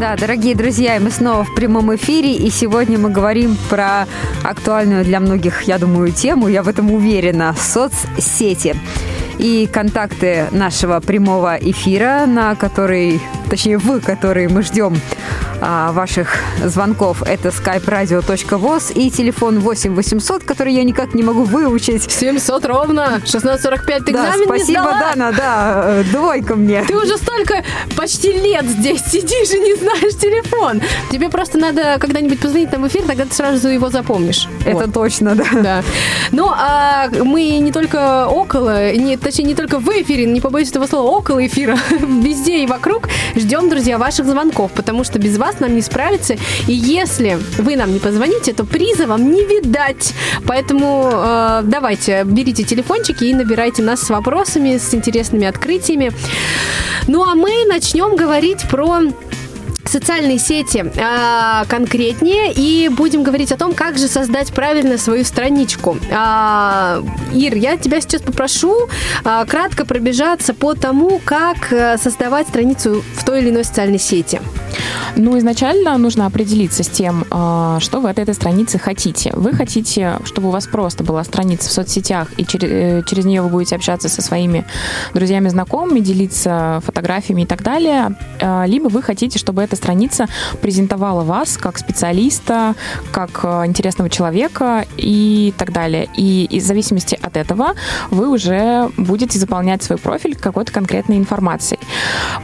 [0.00, 4.06] Да, дорогие друзья, мы снова в прямом эфире, и сегодня мы говорим про
[4.42, 8.76] актуальную для многих, я думаю, тему, я в этом уверена, соцсети.
[9.36, 14.96] И контакты нашего прямого эфира, на который, точнее, в который мы ждем
[15.60, 22.10] а, ваших звонков, это skype-radio.voz и телефон 8 800, который я никак не могу выучить.
[22.10, 24.98] 700 ровно, 16.45 ты да, экзамен спасибо, не сдала?
[25.00, 26.84] Дана, да, э, двойка мне.
[26.84, 27.64] Ты уже столько
[27.96, 30.80] почти лет здесь сидишь и не знаешь телефон.
[31.10, 34.48] Тебе просто надо когда-нибудь позвонить нам в эфир, тогда ты сразу его запомнишь.
[34.64, 34.92] Это Вот.
[34.92, 35.44] точно, да.
[35.52, 35.82] Да.
[36.30, 40.86] Ну, а мы не только около, не, точнее, не только в эфире, не побоюсь этого
[40.86, 45.74] слова, около эфира, везде и вокруг ждем, друзья, ваших звонков, потому что без вас нам
[45.74, 46.36] не справиться.
[46.66, 50.14] И если вы нам не позвоните, то приза вам не видать.
[50.46, 56.12] Поэтому э, давайте, берите телефончики и набирайте нас с вопросами, с интересными открытиями.
[57.06, 59.00] Ну, а мы начнем говорить про
[59.88, 65.96] социальные сети а, конкретнее и будем говорить о том, как же создать правильно свою страничку.
[66.12, 68.88] А, Ир, я тебя сейчас попрошу
[69.24, 74.40] а, кратко пробежаться по тому, как э, создавать страницу в той или иной социальной сети.
[75.16, 79.30] Ну, изначально нужно определиться с тем, а, что вы от этой страницы хотите.
[79.34, 83.42] Вы хотите, чтобы у вас просто была страница в соцсетях, и через, э, через нее
[83.42, 84.64] вы будете общаться со своими
[85.14, 88.14] друзьями, знакомыми, делиться фотографиями и так далее.
[88.40, 90.26] А, Либо вы хотите, чтобы эта страница
[90.60, 92.74] презентовала вас как специалиста,
[93.12, 96.08] как э, интересного человека и так далее.
[96.16, 97.74] И, в зависимости от этого
[98.10, 101.80] вы уже будете заполнять свой профиль какой-то конкретной информацией.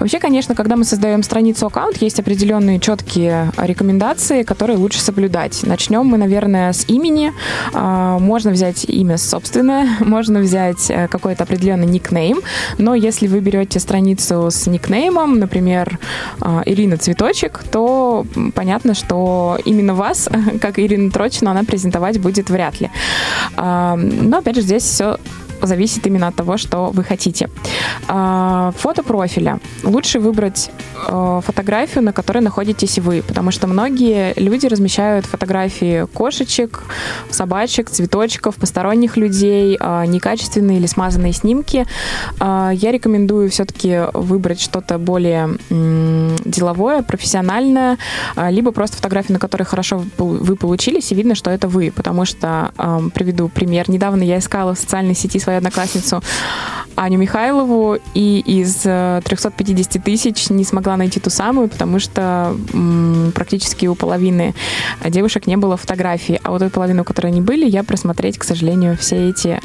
[0.01, 5.63] Вообще, конечно, когда мы создаем страницу аккаунт, есть определенные четкие рекомендации, которые лучше соблюдать.
[5.65, 7.33] Начнем мы, наверное, с имени.
[7.73, 12.41] А, Можно взять имя собственное, можно взять э, какой-то определенный никнейм,
[12.79, 15.99] но если вы берете страницу с никнеймом, например,
[16.41, 20.29] а, Ирина Цветочек, то понятно, что именно вас,
[20.61, 22.91] как Ирина Трочину, она презентовать будет вряд ли.
[23.57, 25.17] Но, опять же, здесь все
[25.63, 27.49] зависит именно от того, что вы хотите.
[28.09, 29.59] А, фото профиля.
[29.83, 30.71] Лучше выбрать
[31.09, 36.83] э, фотографию, на которой находитесь вы, потому что многие люди размещают фотографии кошечек,
[37.31, 41.87] собачек, цветочков, посторонних людей, а, некачественные или смазанные снимки.
[42.41, 45.57] А, я рекомендую все-таки выбрать что-то более
[46.45, 47.99] деловое, профессиональное,
[48.37, 52.73] либо просто фотографии, на которой хорошо вы получились, и видно, что это вы, потому что,
[53.15, 56.23] приведу пример, недавно я искала в социальной сети свою одноклассницу
[56.97, 63.33] Аню Михайлову, и из 350 э, тысяч не смогла найти ту самую, потому что м,
[63.35, 64.55] практически у половины
[65.05, 68.45] девушек не было фотографий, а у той половины, у которой они были, я просмотреть, к
[68.45, 69.61] сожалению, все эти,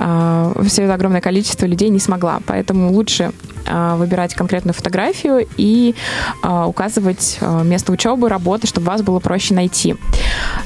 [0.00, 2.40] э, все это огромное количество людей не смогла.
[2.46, 3.32] Поэтому лучше
[3.66, 5.94] э, выбирать конкретную фотографию и
[6.42, 9.94] э, указывать э, место учебы, работы, чтобы вас было проще найти.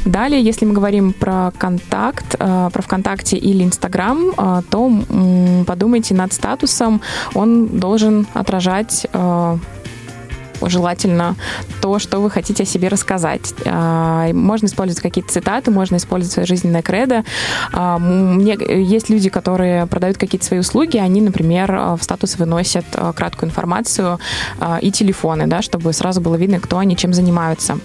[0.07, 4.91] Далее, если мы говорим про контакт, э, про ВКонтакте или Инстаграм, то
[5.67, 7.01] подумайте над статусом.
[7.35, 9.59] Он должен отражать э,
[10.63, 11.37] желательно
[11.81, 13.55] то, что вы хотите о себе рассказать.
[13.65, 17.25] А, можно использовать какие-то цитаты, можно использовать свое жизненное кредо.
[17.73, 24.19] Мне, есть люди, которые продают какие-то свои услуги, они, например, в статус выносят краткую информацию
[24.81, 27.79] и телефоны, да, чтобы сразу было видно, кто они, чем занимаются.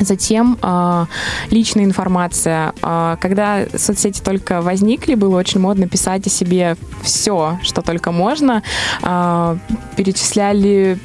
[0.00, 1.06] Затем э,
[1.50, 2.72] личная информация.
[2.82, 8.62] Э, когда соцсети только возникли, было очень модно писать о себе все, что только можно.
[9.02, 9.56] Э,
[9.96, 10.98] перечисляли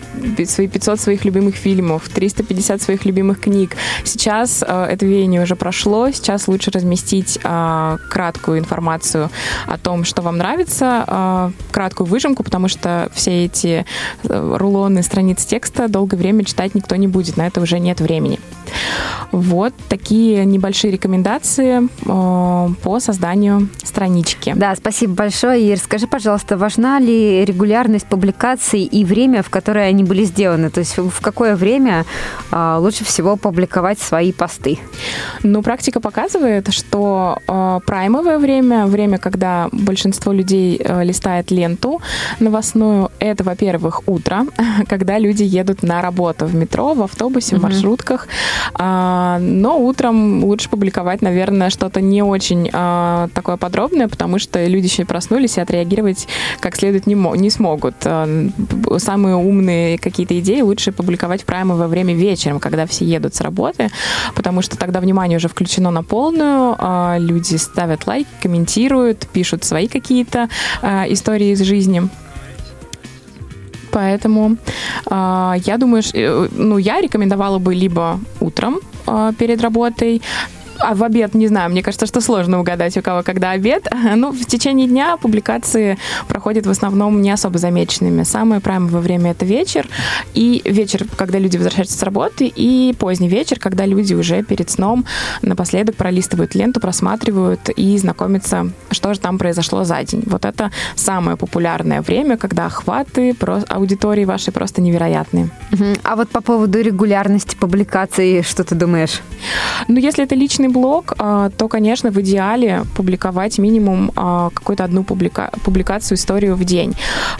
[0.45, 3.75] свои 500 своих любимых фильмов, 350 своих любимых книг.
[4.03, 6.11] Сейчас э, это веяние уже прошло.
[6.11, 9.29] Сейчас лучше разместить э, краткую информацию
[9.67, 13.85] о том, что вам нравится, э, краткую выжимку, потому что все эти
[14.23, 17.37] рулоны страниц текста долгое время читать никто не будет.
[17.37, 18.39] На это уже нет времени.
[19.31, 24.53] Вот такие небольшие рекомендации э, по созданию странички.
[24.55, 25.61] Да, спасибо большое.
[25.61, 30.69] И расскажи, пожалуйста, важна ли регулярность публикаций и время, в которое они были сделаны?
[30.69, 32.05] То есть в какое время
[32.51, 34.77] э, лучше всего публиковать свои посты?
[35.43, 42.01] Ну, практика показывает, что э, праймовое время, время, когда большинство людей э, листает ленту
[42.39, 44.45] новостную, это, во-первых, утро,
[44.87, 48.27] когда люди едут на работу в метро, в автобусе, в маршрутках.
[48.75, 54.85] А, но утром лучше публиковать, наверное, что-то не очень а, такое подробное, потому что люди
[54.85, 56.27] еще проснулись и отреагировать
[56.59, 57.95] как следует не, не смогут.
[58.05, 58.27] А,
[58.97, 63.89] самые умные какие-то идеи лучше публиковать в праймовое время вечером, когда все едут с работы,
[64.35, 66.75] потому что тогда внимание уже включено на полную,
[67.19, 70.49] люди ставят лайк, комментируют, пишут свои какие-то
[70.83, 72.09] истории из жизни.
[73.93, 74.57] Поэтому
[75.11, 80.21] э, я думаю, что, ну, я рекомендовала бы либо утром э, перед работой,
[80.83, 83.87] а в обед, не знаю, мне кажется, что сложно угадать, у кого когда обед.
[84.15, 88.23] Ну, в течение дня публикации проходят в основном не особо замеченными.
[88.23, 89.87] Самое праймовое время это вечер,
[90.33, 95.05] и вечер, когда люди возвращаются с работы, и поздний вечер, когда люди уже перед сном
[95.41, 100.23] напоследок пролистывают ленту, просматривают и знакомятся, что же там произошло за день.
[100.25, 103.35] Вот это самое популярное время, когда охваты
[103.69, 105.49] аудитории вашей просто невероятные.
[106.03, 109.21] А вот по поводу регулярности публикации, что ты думаешь?
[109.87, 115.03] Ну, если это личный блог, а, то, конечно, в идеале публиковать минимум а, какую-то одну
[115.03, 116.93] публика публикацию, историю в день.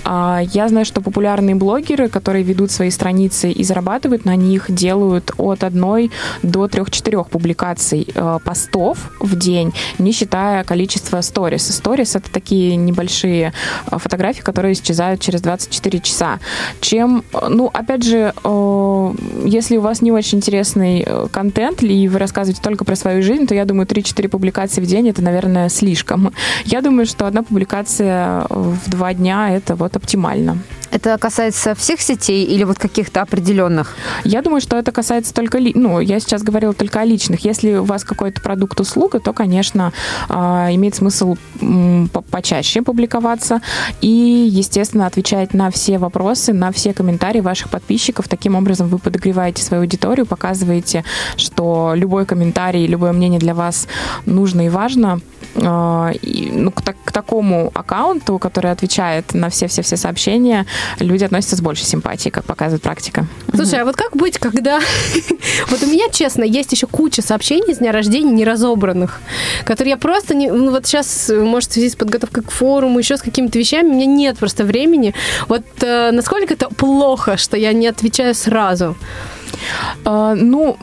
[0.06, 5.32] А, я знаю, что популярные блогеры, которые ведут свои страницы и зарабатывают на них, делают
[5.38, 6.12] от одной
[6.44, 8.08] до трех-четырех публикаций
[8.46, 11.68] постов в день, не считая количество сторис.
[11.76, 13.54] Сторис— это такие небольшие
[13.88, 16.40] фотографии, которые исчезают через 24 часа.
[16.80, 18.34] Чем, ну, опять же,
[19.46, 23.48] если у вас не очень интересный э, контент, и вы рассказываете только про свою жизнь,
[23.48, 26.34] то я думаю, 3-4 публикации в день это, наверное, слишком.
[26.66, 30.58] Я думаю, что одна публикация в два дня это вот оптимально.
[30.94, 33.96] Это касается всех сетей или вот каких-то определенных?
[34.24, 37.44] Я думаю, что это касается только, ну, я сейчас говорила только о личных.
[37.46, 39.92] Если у вас какой-то продукт, услуга, то, конечно,
[40.30, 41.36] а, имеет смысл
[42.30, 43.62] почаще публиковаться
[44.02, 48.28] и, естественно, отвечать на все вопросы, на все комментарии ваших подписчиков.
[48.28, 51.04] Таким образом, вы подогреваете свою аудиторию, показываете,
[51.38, 53.88] что любой комментарий, любое мнение для вас
[54.28, 55.22] нужно и важно.
[55.66, 60.66] А, и, ну, к, к такому аккаунту, который отвечает на все-все-все сообщения,
[61.00, 63.26] люди относятся с большей симпатией, как показывает практика.
[63.54, 64.80] Слушай, а вот как быть, когда...
[65.68, 69.22] вот у меня, честно, есть еще куча сообщений с дня рождения неразобранных,
[69.66, 70.36] которые я просто...
[70.36, 70.52] Не...
[70.52, 73.94] Ну, вот сейчас, может, в связи с подготовкой к форуму, еще с какими-то вещами, у
[73.94, 75.14] меня нет просто времени.
[75.48, 78.96] Вот э, насколько это плохо, что я не отвечаю сразу?
[80.04, 80.78] Uh, ну,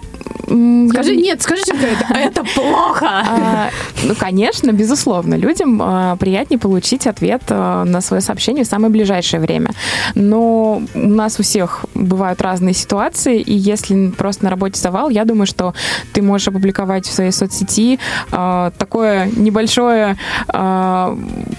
[0.50, 3.06] Скажи, нет, скажи, что это, это плохо.
[3.30, 3.70] А,
[4.02, 9.40] ну, конечно, безусловно, людям а, приятнее получить ответ а, на свое сообщение в самое ближайшее
[9.40, 9.70] время.
[10.14, 15.24] Но у нас у всех бывают разные ситуации, и если просто на работе завал, я
[15.24, 15.74] думаю, что
[16.12, 17.98] ты можешь опубликовать в своей соцсети
[18.30, 20.16] такое небольшое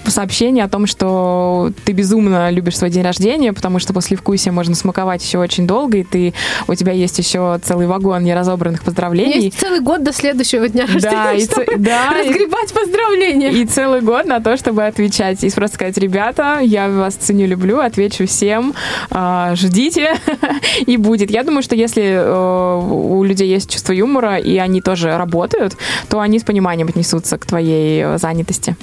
[0.05, 4.75] сообщение о том, что ты безумно любишь свой день рождения, потому что после вкусия можно
[4.75, 6.33] смаковать еще очень долго, и ты,
[6.67, 9.45] у тебя есть еще целый вагон неразобранных поздравлений.
[9.45, 13.51] Есть целый год до следующего дня рождения, да, и чтобы да, разгребать поздравления.
[13.51, 15.43] И целый год на то, чтобы отвечать.
[15.43, 18.73] И просто сказать, ребята, я вас ценю, люблю, отвечу всем,
[19.09, 20.15] а, ждите,
[20.85, 21.31] и будет.
[21.31, 25.77] Я думаю, что если э, у людей есть чувство юмора, и они тоже работают,
[26.09, 28.75] то они с пониманием отнесутся к твоей э, занятости.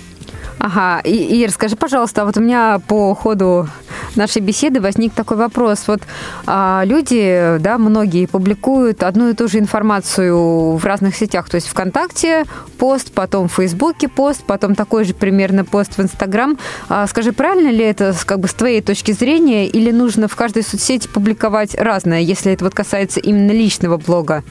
[0.59, 3.69] Ага, и, скажи, пожалуйста, вот у меня по ходу
[4.17, 5.85] нашей беседы возник такой вопрос.
[5.87, 6.01] Вот
[6.47, 11.69] а, люди, да, многие публикуют одну и ту же информацию в разных сетях, то есть
[11.69, 12.45] ВКонтакте
[12.79, 16.59] пост, потом в Фейсбуке пост, потом такой же примерно пост в Инстаграм.
[16.89, 20.65] А, скажи, правильно ли это как бы с твоей точки зрения, или нужно в каждой
[20.65, 24.43] соцсети публиковать разное, если это вот касается именно личного блога?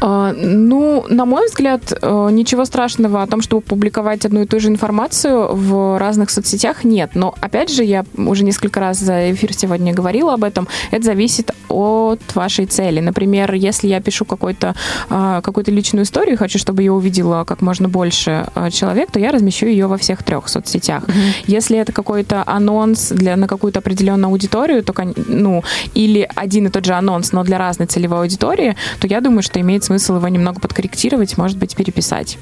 [0.00, 4.60] А, ну, на мой взгляд, э, ничего страшного о том, чтобы публиковать одну и ту
[4.60, 7.10] же информацию информацию в разных соцсетях нет.
[7.14, 10.66] Но, опять же, я уже несколько раз за эфир сегодня говорила об этом.
[10.90, 13.00] Это зависит от вашей цели.
[13.00, 14.74] Например, если я пишу какой-то,
[15.08, 19.20] а, какую-то личную историю и хочу, чтобы ее увидела как можно больше а, человек, то
[19.20, 21.04] я размещу ее во всех трех соцсетях.
[21.04, 21.44] Mm-hmm.
[21.46, 24.94] Если это какой-то анонс для, на какую-то определенную аудиторию, то,
[25.28, 25.62] ну,
[25.94, 29.60] или один и тот же анонс, но для разной целевой аудитории, то я думаю, что
[29.60, 32.38] имеет смысл его немного подкорректировать, может быть, переписать.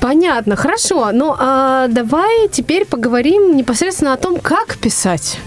[0.00, 1.10] Понятно, хорошо.
[1.12, 5.38] Ну, а давай теперь поговорим непосредственно о том, как писать.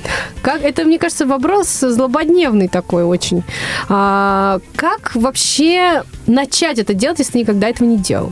[0.43, 3.43] Как, это, мне кажется, вопрос злободневный такой очень.
[3.89, 8.31] А, как вообще начать это делать, если никогда этого не делал?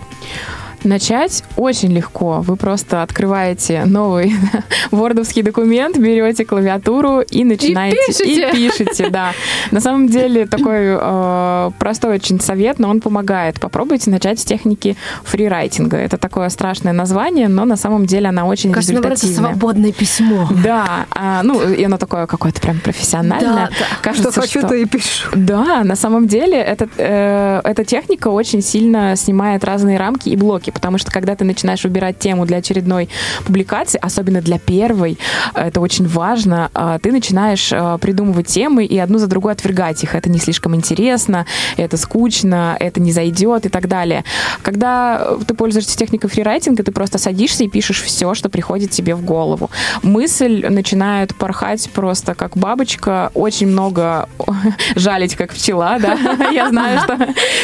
[0.84, 2.42] Начать очень легко.
[2.42, 4.34] Вы просто открываете новый
[4.92, 7.98] вордовский документ, берете клавиатуру и начинаете.
[7.98, 8.50] И пишете.
[8.50, 9.34] И пишете, да.
[9.72, 13.60] На самом деле такой э, простой очень совет, но он помогает.
[13.60, 15.98] Попробуйте начать с техники фрирайтинга.
[15.98, 19.34] Это такое страшное название, но на самом деле она очень Кажется, результативная.
[19.34, 20.50] это свободное письмо.
[20.64, 21.06] Да.
[21.12, 23.68] А, ну, и оно такое какое-то прям профессиональное.
[23.68, 23.86] Да, да.
[24.02, 24.70] Кажется, что хочу, что...
[24.70, 25.30] то и пишу.
[25.36, 30.71] Да, на самом деле это, э, эта техника очень сильно снимает разные рамки и блоки
[30.72, 33.10] потому что когда ты начинаешь выбирать тему для очередной
[33.46, 35.18] публикации, особенно для первой,
[35.54, 40.16] это очень важно, а, ты начинаешь а, придумывать темы и одну за другой отвергать их.
[40.16, 41.46] Это не слишком интересно,
[41.78, 44.24] это скучно, это не зайдет и так далее.
[44.62, 49.24] Когда ты пользуешься техникой фрирайтинга, ты просто садишься и пишешь все, что приходит тебе в
[49.24, 49.70] голову.
[50.04, 54.30] Мысль начинает порхать просто как бабочка, очень много
[54.96, 56.18] жалить как пчела, да.
[56.52, 57.18] Я знаю, что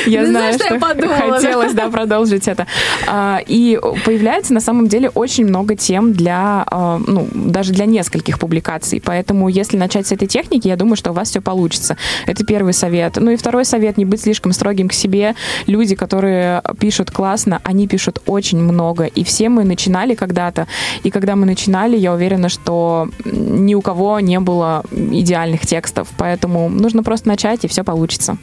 [0.05, 2.67] я знаю, что хотелось, да, продолжить это.
[3.07, 8.39] А, и появляется на самом деле очень много тем для, а, ну, даже для нескольких
[8.39, 9.01] публикаций.
[9.03, 11.97] Поэтому если начать с этой техники, я думаю, что у вас все получится.
[12.25, 13.17] Это первый совет.
[13.17, 15.35] Ну и второй совет, не быть слишком строгим к себе.
[15.67, 19.05] Люди, которые пишут классно, они пишут очень много.
[19.05, 20.67] И все мы начинали когда-то.
[21.03, 26.07] И когда мы начинали, я уверена, что ни у кого не было идеальных текстов.
[26.17, 28.37] Поэтому нужно просто начать, и все получится.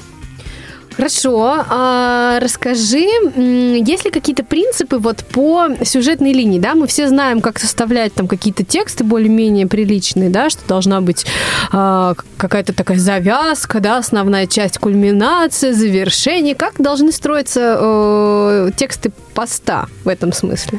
[0.97, 1.65] Хорошо.
[1.69, 3.05] А расскажи,
[3.37, 6.75] есть ли какие-то принципы вот по сюжетной линии, да?
[6.75, 11.27] Мы все знаем, как составлять там какие-то тексты более-менее приличные, да, что должна быть
[11.73, 16.55] а, какая-то такая завязка, да, основная часть, кульминация, завершение.
[16.55, 20.79] Как должны строиться э, тексты поста в этом смысле?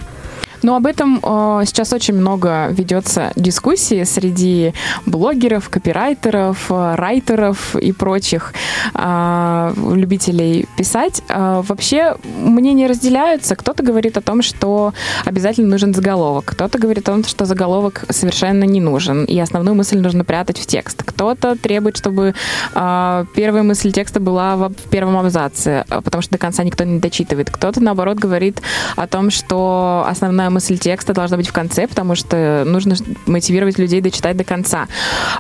[0.66, 4.74] Но об этом э, сейчас очень много ведется дискуссии среди
[5.06, 8.52] блогеров, копирайтеров, э, райтеров и прочих
[8.96, 11.22] э, любителей писать.
[11.30, 13.56] Э, вообще мнения разделяются.
[13.56, 16.46] Кто-то говорит о том, что обязательно нужен заголовок.
[16.46, 20.66] Кто-то говорит о том, что заголовок совершенно не нужен, и основную мысль нужно прятать в
[20.66, 21.04] текст.
[21.04, 22.34] Кто-то требует, чтобы
[22.74, 26.84] э, первая мысль текста была в, в первом абзаце, э, потому что до конца никто
[26.86, 27.52] не дочитывает.
[27.52, 28.64] Кто-то, наоборот, говорит
[28.96, 32.96] о том, что основная мысль текста должна быть в конце, потому что нужно
[33.26, 34.88] мотивировать людей дочитать до конца.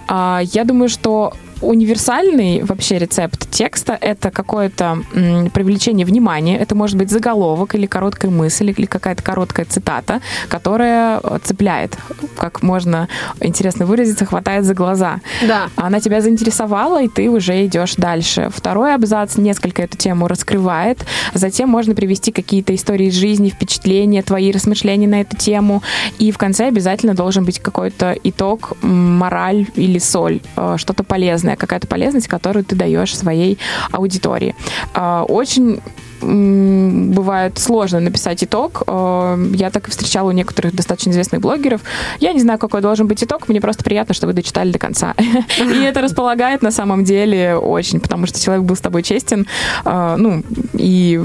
[0.08, 1.34] А, я думаю, что
[1.66, 4.98] универсальный вообще рецепт текста— это какое-то
[5.54, 6.58] привлечение внимания.
[6.58, 11.98] Это может быть заголовок или короткая мысль, или какая-то короткая цитата, которая э, цепляет,
[12.38, 13.08] как можно
[13.42, 15.20] интересно выразиться, хватает за глаза.
[15.48, 15.70] Да.
[15.76, 18.50] Она тебя заинтересовала, и ты уже идешь дальше.
[18.54, 21.06] Второй абзац несколько эту тему раскрывает.
[21.34, 25.82] Затем можно привести какие-то истории из жизни, впечатления, твои размышления на эту тему.
[26.20, 31.88] И в конце обязательно должен быть какой-то итог, мораль или соль, э, что-то полезное какая-то
[31.88, 33.58] полезность, которую ты даешь своей
[33.92, 34.56] аудитории.
[34.94, 35.82] А, очень
[36.22, 38.84] бывает сложно написать итог.
[38.88, 41.82] Э, я так и встречала у некоторых достаточно известных блогеров.
[42.20, 43.48] Я не знаю, какой должен быть итог.
[43.48, 45.14] Мне просто приятно, что вы дочитали до конца.
[45.60, 49.48] И это располагает на самом деле очень, потому что человек был с тобой честен,
[49.86, 50.44] э, ну,
[50.74, 51.22] и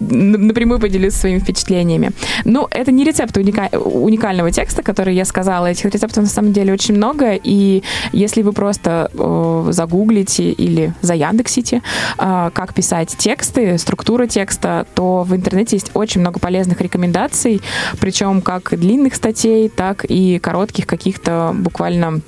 [0.00, 2.10] напрямую поделился своими впечатлениями.
[2.44, 5.66] Ну, это не рецепт уникального текста, который я сказала.
[5.66, 7.82] Этих рецептов на самом деле очень много, и
[8.12, 11.82] если вы просто э, загуглите или заяндексите,
[12.16, 17.60] как писать тексты, структура текста, то в интернете есть очень много полезных рекомендаций,
[18.00, 22.20] причем как длинных статей, так и коротких каких-то буквально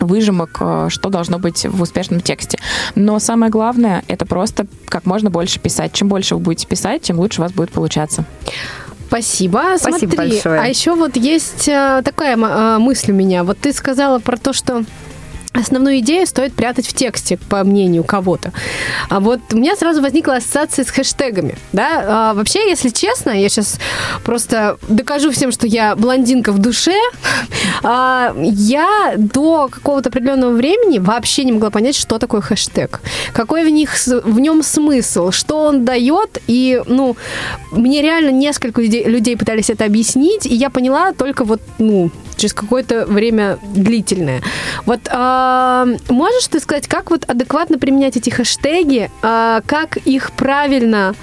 [0.00, 2.58] выжимок, э, что должно быть в успешном тексте.
[2.94, 5.92] Но самое главное, это просто как можно больше писать.
[5.92, 8.24] Чем больше вы будете писать, тем лучше у вас будет получаться.
[9.08, 9.76] Спасибо.
[9.78, 10.60] Спасибо Смотри, большое.
[10.60, 13.44] А еще вот есть э, такая э, мысль у меня.
[13.44, 14.84] Вот ты сказала про то, что
[15.54, 18.52] основную идею стоит прятать в тексте, по мнению кого-то.
[19.08, 21.56] А вот у меня сразу возникла ассоциация с хэштегами.
[21.72, 22.04] Да?
[22.06, 23.78] А, вообще, если честно, я сейчас
[24.24, 26.98] просто докажу всем, что я блондинка в душе.
[27.82, 33.00] А, я до какого-то определенного времени вообще не могла понять, что такое хэштег.
[33.32, 36.42] Какой в, них, в нем смысл, что он дает.
[36.48, 37.16] И, ну,
[37.70, 42.54] мне реально несколько людей, людей пытались это объяснить, и я поняла только вот, ну, через
[42.54, 44.42] какое-то время длительное.
[44.86, 51.14] Вот э, можешь ты сказать, как вот адекватно применять эти хэштеги, э, как их правильно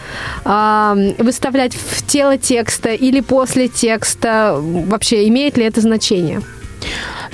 [0.45, 4.57] э, выставлять в тело текста или после текста?
[4.59, 6.41] Вообще, имеет ли это значение?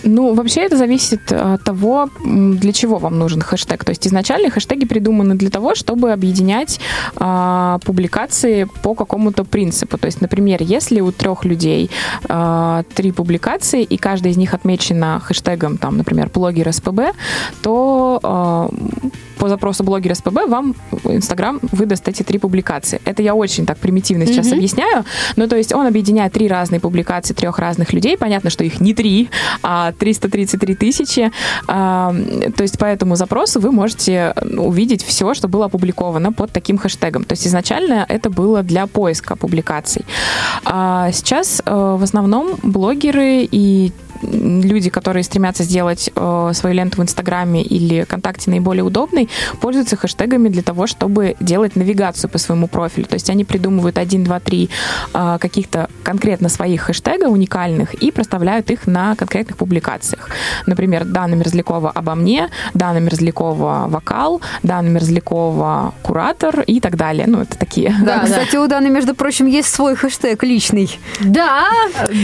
[0.04, 3.84] Ну, вообще это зависит от того, для чего вам нужен хэштег.
[3.84, 6.80] То есть изначально хэштеги придуманы для того, чтобы объединять
[7.20, 9.98] э, публикации по какому-то принципу.
[9.98, 11.90] То есть, например, если у трех людей
[12.30, 17.14] э, три публикации, и каждая из них отмечена хэштегом, там, например, блогер СПБ,
[17.62, 20.76] то э, по запросу блогера СПБ вам
[21.06, 23.02] Инстаграм выдаст эти три публикации.
[23.06, 24.54] Это я очень так примитивно сейчас mm-hmm.
[24.54, 25.06] объясняю.
[25.36, 28.18] Ну, то есть он объединяет три разные публикации трех разных людей.
[28.18, 29.30] Понятно, что их не три,
[29.62, 31.32] 333 тысячи.
[31.68, 32.14] А,
[32.56, 37.24] то есть по этому запросу вы можете увидеть все, что было опубликовано под таким хэштегом.
[37.24, 40.06] То есть изначально это было для поиска публикаций.
[40.66, 43.92] А сейчас э, в основном блогеры и
[44.22, 49.30] люди, которые стремятся сделать э, свою ленту в Инстаграме или ВКонтакте наиболее удобной,
[49.62, 53.06] пользуются хэштегами для того, чтобы делать навигацию по своему профилю.
[53.06, 54.70] То есть они придумывают один, два, три
[55.14, 60.30] э, каких-то конкретно своих хэштега уникальных и проставляют их на конкретных публикациях.
[60.66, 67.26] Например, Дана Мерзлякова обо мне, Дана Мерзлякова вокал, Дана Мерзлякова куратор и так далее.
[67.28, 67.96] Ну, это такие.
[68.00, 71.00] Да, да кстати, у Даны, между прочим, есть свой хэштег личный.
[71.20, 71.66] Да,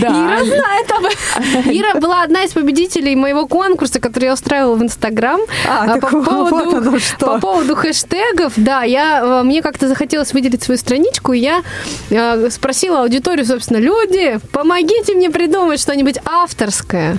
[0.02, 0.40] да.
[0.40, 1.72] Ира знает об этом.
[1.84, 5.42] Ира была одна из победителей моего конкурса, который я устраивала в Инстаграм.
[5.68, 7.26] А, а по, поводу, вот что.
[7.26, 8.54] по поводу хэштегов.
[8.56, 11.64] Да, я, э, мне как-то захотелось выделить свою страничку, и я
[12.10, 17.18] э, спросила аудиторию, собственно, люди, помогите мне придумать что-нибудь авторское.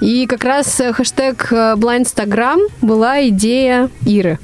[0.00, 4.38] И как раз э, хэштег Blindstagram была идея Иры.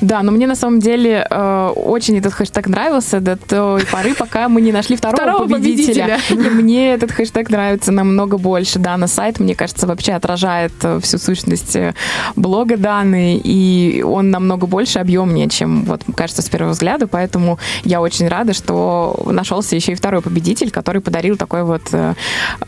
[0.00, 4.48] Да, но мне на самом деле э, очень этот хэштег нравился до той поры, пока
[4.48, 6.18] мы не нашли второго, второго победителя.
[6.28, 6.48] победителя.
[6.48, 8.78] И мне этот хэштег нравится намного больше.
[8.78, 11.94] Да, на сайт, мне кажется, вообще отражает э, всю сущность э,
[12.36, 18.00] блога Даны, и он намного больше объемнее, чем вот кажется с первого взгляда, поэтому я
[18.00, 22.14] очень рада, что нашелся еще и второй победитель, который подарил такой вот э,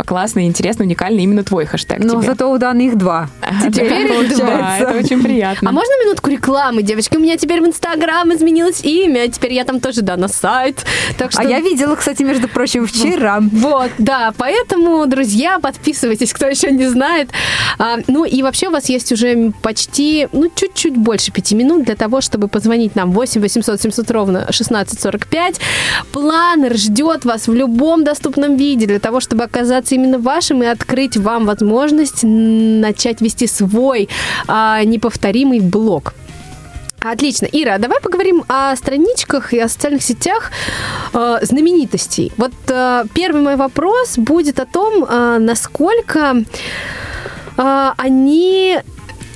[0.06, 1.98] классный, интересный, уникальный именно твой хэштег.
[1.98, 2.22] Но тебе.
[2.22, 3.28] зато у Даны их два.
[3.62, 4.78] Теперь их два.
[4.78, 5.70] Это очень приятно.
[5.70, 7.09] А можно минутку рекламы, девочки?
[7.11, 10.84] Девочки, у меня теперь в Инстаграм изменилось имя, теперь я там тоже, да, на сайт.
[11.18, 11.42] Так что...
[11.42, 13.40] А я видела, кстати, между прочим, вчера.
[13.40, 17.30] Вот, да, поэтому, друзья, подписывайтесь, кто еще не знает.
[17.78, 21.96] А, ну и вообще у вас есть уже почти, ну, чуть-чуть больше пяти минут для
[21.96, 25.61] того, чтобы позвонить нам 8 800 700 ровно 1645.
[26.12, 31.16] Планер ждет вас в любом доступном виде для того, чтобы оказаться именно вашим и открыть
[31.16, 34.08] вам возможность начать вести свой
[34.46, 36.14] а, неповторимый блог.
[37.03, 37.46] Отлично.
[37.51, 40.51] Ира, давай поговорим о страничках и о социальных сетях
[41.14, 42.30] э, знаменитостей.
[42.36, 46.44] Вот э, первый мой вопрос будет о том, э, насколько
[47.57, 48.78] э, они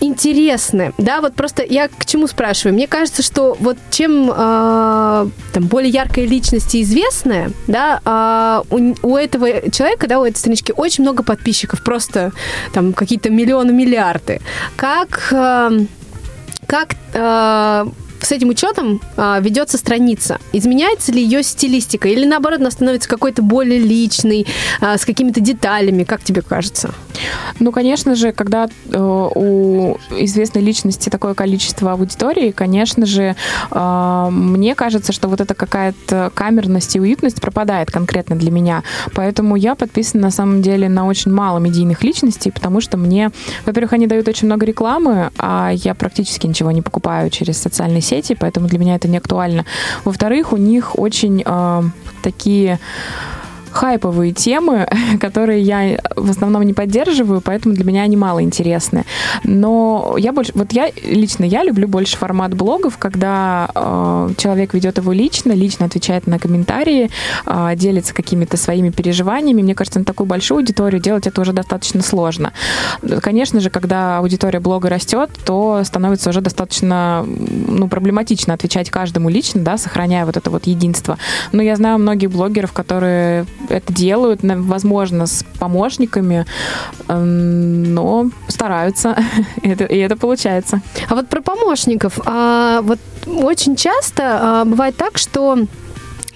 [0.01, 2.75] интересны, да, вот просто я к чему спрашиваю?
[2.75, 8.95] Мне кажется, что вот чем э, там более яркая личность и известная, да, э, у,
[9.03, 12.33] у этого человека, да, у этой странички очень много подписчиков, просто
[12.75, 14.41] там какие-то миллионы, миллиарды.
[14.77, 15.87] Как э,
[16.67, 17.87] как э,
[18.21, 20.39] с этим учетом э, ведется страница?
[20.53, 22.09] Изменяется ли ее стилистика?
[22.09, 24.47] Или наоборот, она становится какой-то более личной,
[24.81, 26.05] э, с какими-то деталями?
[26.05, 26.95] Как тебе кажется?
[27.61, 33.37] Ну, конечно же, когда э, у известной личности такое количество аудитории, конечно же,
[33.71, 38.83] э, мне кажется, что вот эта какая-то камерность и уютность пропадает конкретно для меня.
[39.15, 43.31] Поэтому я подписана на самом деле на очень мало медийных личностей, потому что мне,
[43.67, 48.37] во-первых, они дают очень много рекламы, а я практически ничего не покупаю через социальные сети,
[48.39, 49.65] поэтому для меня это не актуально.
[50.05, 51.83] Во-вторых, у них очень э,
[52.23, 52.79] такие
[53.75, 54.89] хайповые темы,
[55.21, 59.05] которые я в основном не поддерживаю, поэтому для меня они мало интересны.
[59.43, 64.99] Но я больше, вот я лично я люблю больше формат блогов, когда э, человек ведет
[64.99, 67.11] его лично, лично отвечает на комментарии,
[67.47, 69.63] э, делится какими-то своими переживаниями.
[69.63, 72.53] Мне кажется, на такую большую аудиторию делать это уже достаточно сложно.
[73.21, 79.63] Конечно же, когда аудитория блога растет, то становится уже достаточно ну, проблематично отвечать каждому лично,
[79.63, 81.19] да, сохраняя вот это вот единство.
[81.53, 86.47] Но я знаю многих блогеров, которые это делают, возможно, с помощниками,
[87.09, 89.17] эм, но стараются,
[89.63, 90.81] и это, получается.
[91.09, 92.19] А вот про помощников.
[92.25, 95.59] А, вот очень часто а, бывает так, что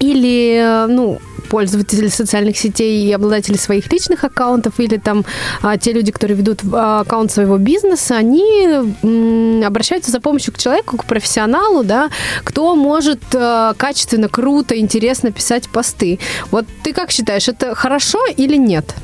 [0.00, 5.24] или, ну, пользователи социальных сетей и обладатели своих личных аккаунтов или там
[5.62, 8.66] а, те люди, которые ведут а, аккаунт своего бизнеса, они
[9.02, 12.10] м, обращаются за помощью к человеку, к профессионалу, да,
[12.44, 16.18] кто может а, качественно, круто, интересно писать посты.
[16.50, 18.94] Вот ты как считаешь, это хорошо или нет?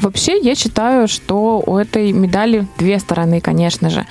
[0.00, 4.06] Вообще, я считаю, что у этой медали две стороны, конечно же.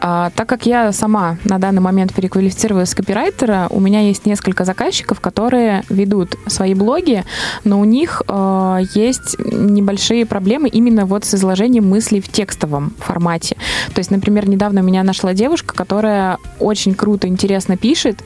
[0.00, 4.64] А, так как я сама на данный момент переквалифицировалась с копирайтера, у меня есть несколько
[4.64, 7.24] заказчиков, которые ведут свои блоги,
[7.64, 13.56] но у них э, есть небольшие проблемы именно вот с изложением мыслей в текстовом формате.
[13.94, 18.24] То есть, например, недавно меня нашла девушка, которая очень круто, интересно пишет,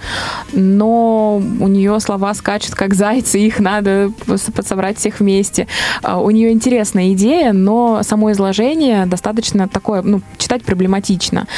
[0.53, 4.11] но у нее слова скачут как зайцы, их надо
[4.55, 5.67] подсобрать всех вместе.
[6.03, 11.49] А, у нее интересная идея, но само изложение достаточно такое, ну, читать проблематично.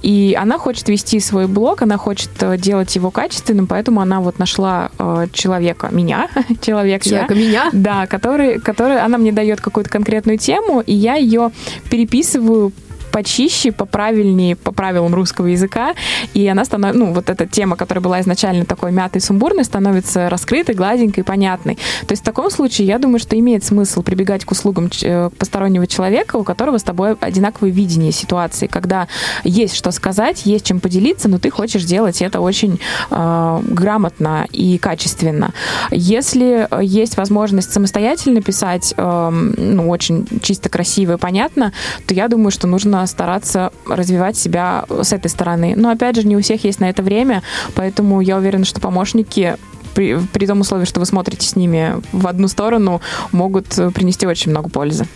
[0.00, 4.38] И она хочет вести свой блог, она хочет э, делать его качественным, поэтому она вот
[4.38, 6.30] нашла э, человека, меня,
[6.62, 11.16] человек человека я, меня, да, который, который, она мне дает какую-то конкретную тему, и я
[11.16, 11.50] ее
[11.90, 12.72] переписываю
[13.14, 15.94] почище, поправильнее, по правилам русского языка,
[16.34, 20.74] и она становится, ну, вот эта тема, которая была изначально такой мятой, сумбурной, становится раскрытой,
[20.74, 21.76] гладенькой, понятной.
[22.08, 25.86] То есть в таком случае я думаю, что имеет смысл прибегать к услугам э, постороннего
[25.86, 29.06] человека, у которого с тобой одинаковое видение ситуации, когда
[29.44, 34.76] есть что сказать, есть чем поделиться, но ты хочешь делать это очень э, грамотно и
[34.78, 35.52] качественно.
[35.92, 41.72] Если есть возможность самостоятельно писать, э, ну, очень чисто красиво и понятно,
[42.06, 45.74] то я думаю, что нужно стараться развивать себя с этой стороны.
[45.76, 47.42] Но опять же, не у всех есть на это время,
[47.74, 49.56] поэтому я уверена, что помощники
[49.94, 53.00] при, при том условии, что вы смотрите с ними в одну сторону,
[53.32, 55.06] могут принести очень много пользы.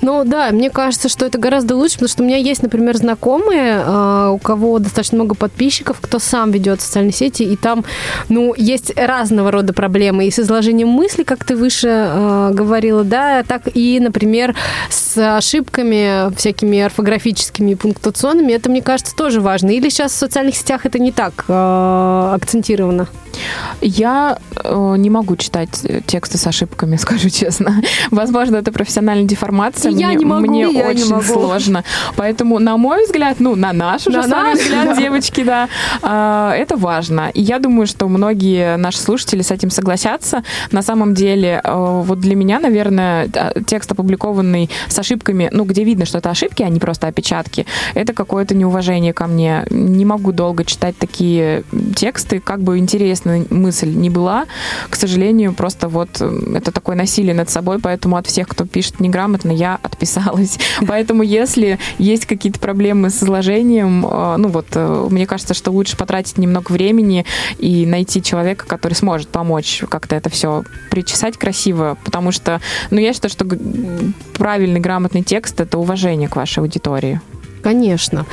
[0.00, 3.82] Ну да, мне кажется, что это гораздо лучше, потому что у меня есть, например, знакомые,
[3.84, 7.84] э, у кого достаточно много подписчиков, кто сам ведет социальные сети, и там,
[8.28, 13.42] ну, есть разного рода проблемы и с изложением мысли, как ты выше э, говорила, да,
[13.42, 14.54] так и, например,
[14.90, 18.52] с ошибками всякими орфографическими и пунктуационными.
[18.52, 19.70] Это, мне кажется, тоже важно.
[19.70, 23.08] Или сейчас в социальных сетях это не так э, акцентировано?
[23.80, 27.82] Я э, не могу читать тексты с ошибками, скажу честно.
[28.10, 29.53] Возможно, это профессиональная деформация.
[29.90, 31.22] Я мне, не могу, мне я очень не могу.
[31.22, 31.84] сложно.
[32.16, 34.58] Поэтому, на мой взгляд, ну, на наш уже На наш.
[34.58, 35.68] взгляд, девочки, да,
[36.02, 37.30] э, это важно.
[37.34, 40.42] И я думаю, что многие наши слушатели с этим согласятся.
[40.70, 43.28] На самом деле, э, вот для меня, наверное,
[43.66, 48.12] текст, опубликованный с ошибками, ну, где видно, что это ошибки, а не просто опечатки, это
[48.12, 49.64] какое-то неуважение ко мне.
[49.70, 54.46] Не могу долго читать такие тексты, как бы интересная мысль не была.
[54.90, 59.00] К сожалению, просто вот э, это такое насилие над собой, поэтому от всех, кто пишет
[59.00, 60.58] неграмотно, я отписалась.
[60.86, 65.96] Поэтому если есть какие-то проблемы с изложением, э, ну вот, э, мне кажется, что лучше
[65.96, 67.24] потратить немного времени
[67.58, 73.12] и найти человека, который сможет помочь как-то это все причесать красиво, потому что, ну, я
[73.12, 73.46] считаю, что
[74.34, 77.20] правильный, грамотный текст— это уважение к вашей аудитории.
[77.64, 78.26] Конечно.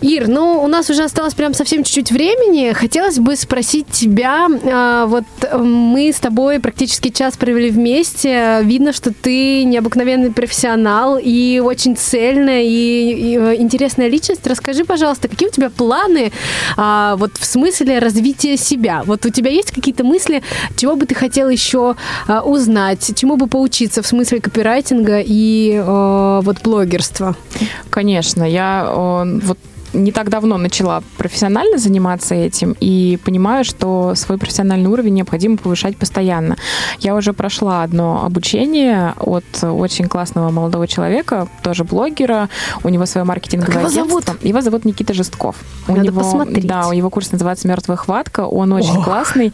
[0.00, 2.72] Ир, ну, у нас уже осталось прям совсем чуть-чуть времени.
[2.72, 8.58] Хотелось бы спросить тебя, а, вот э, мы с тобой практически час провели вместе.
[8.64, 14.44] Видно, что ты необыкновенный профессионал и очень цельная и, э, интересная личность.
[14.44, 16.32] Расскажи, пожалуйста, какие у тебя планы
[16.76, 19.04] а, вот в смысле развития себя?
[19.06, 20.42] Вот у тебя есть какие-то мысли,
[20.76, 21.94] чего бы ты хотел еще
[22.26, 27.36] а, узнать, чему бы поучиться в смысле копирайтинга и а, вот блогерства?
[27.90, 29.58] Конечно, я э, вот
[29.92, 35.96] не так давно начала профессионально заниматься этим и понимаю, что свой профессиональный уровень необходимо повышать
[35.96, 36.56] постоянно.
[37.00, 42.48] Я уже прошла одно обучение от очень классного молодого человека, тоже блогера.
[42.82, 44.20] У него свое маркетинговое как его агентство.
[44.20, 44.44] зовут?
[44.44, 45.56] Его зовут Никита Жестков.
[45.88, 46.66] У Надо него, посмотреть.
[46.66, 48.46] Да, его курс называется «Мертвая хватка».
[48.46, 49.52] Он очень классный.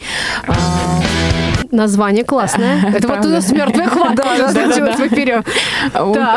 [1.73, 2.85] Название классное.
[2.95, 4.23] Это вот у нас мертвая хватка.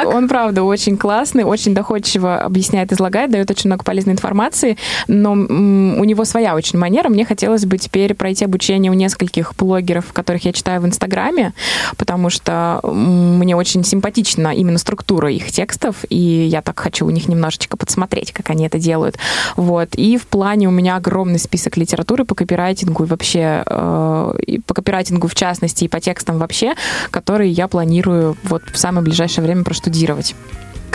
[0.07, 4.77] Он, правда, очень классный, очень доходчиво объясняет, излагает, дает очень много полезной информации,
[5.09, 7.09] но у него своя очень манера.
[7.09, 11.53] Мне хотелось бы теперь пройти обучение у нескольких блогеров, которых я читаю в Инстаграме,
[11.97, 17.27] потому что мне очень симпатична именно структура их текстов, и я так хочу у них
[17.27, 19.17] немножечко подсмотреть, как они это делают.
[19.57, 19.89] Вот.
[19.95, 24.33] И в плане у меня огромный список литературы по копирайтингу и вообще э,
[24.65, 26.75] по копирайтингу в частности и по текстам вообще,
[27.11, 30.35] которые я планирую вот в самое ближайшее время проштудировать.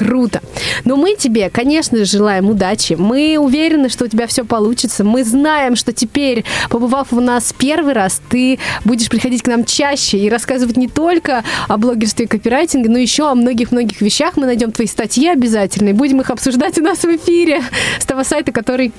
[0.01, 0.41] Круто.
[0.87, 2.95] Но мы тебе, конечно же, желаем удачи.
[2.95, 5.05] Мы уверены, что у тебя все получится.
[5.05, 10.17] Мы знаем, что теперь, побывав у нас первый раз, ты будешь приходить к нам чаще
[10.17, 14.39] и рассказывать не только о блогерстве и копирайтинге, но еще о многих-многих вещах.
[14.39, 17.63] Мы найдем твои статьи обязательно и будем их обсуждать у нас в эфире
[17.99, 18.93] с того сайта, который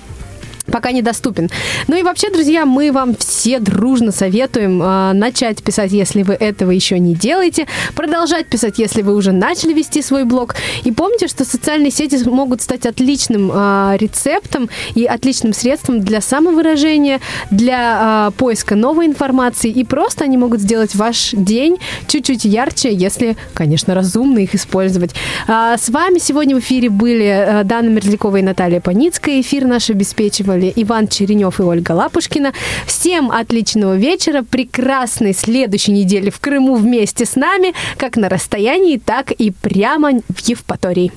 [0.71, 1.49] пока недоступен.
[1.87, 6.71] Ну и вообще, друзья, мы вам все дружно советуем э, начать писать, если вы этого
[6.71, 10.55] еще не делаете, продолжать писать, если вы уже начали вести свой блог.
[10.83, 17.19] И помните, что социальные сети могут стать отличным э, рецептом и отличным средством для самовыражения,
[17.49, 19.69] для э, поиска новой информации.
[19.69, 25.11] И просто они могут сделать ваш день чуть-чуть ярче, если, конечно, разумно их использовать.
[25.47, 29.41] А, С вами сегодня в эфире были э, Дана Мерзлякова и Наталья Паницкая.
[29.41, 32.53] Эфир наш обеспечивали Иван Черенев и Ольга Лапушкина.
[32.85, 39.31] Всем отличного вечера, прекрасной следующей недели в Крыму вместе с нами, как на расстоянии, так
[39.31, 41.11] и прямо в Евпатории.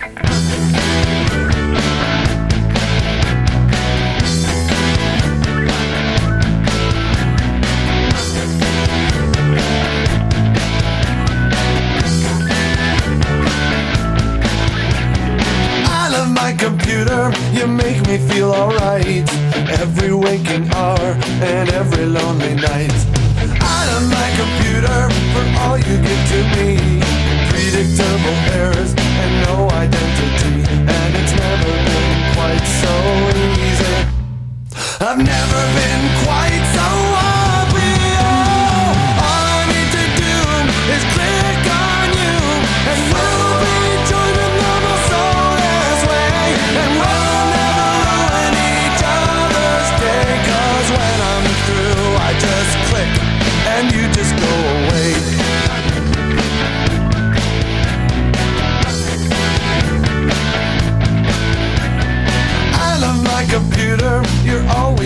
[0.00, 1.13] I
[17.64, 19.28] you make me feel alright.
[19.80, 21.08] Every waking hour
[21.40, 22.92] and every lonely night.
[23.60, 25.00] I love my computer
[25.32, 26.68] for all you give to me.
[27.48, 28.92] Predictable errors
[29.22, 30.52] and no identity.
[30.96, 32.94] And it's never been quite so
[33.60, 33.94] easy.
[35.00, 37.23] I've never been quite so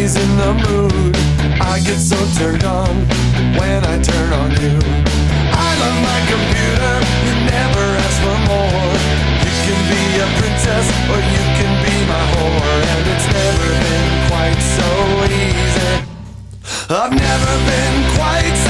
[0.08, 1.16] always in the mood.
[1.60, 2.94] I get so turned on
[3.58, 4.78] when I turn on you.
[5.52, 6.94] I love my computer,
[7.26, 8.92] you never ask for more.
[9.44, 14.10] You can be a princess or you can be my whore, and it's never been
[14.30, 14.88] quite so
[15.44, 15.92] easy.
[16.90, 18.67] I've never been quite so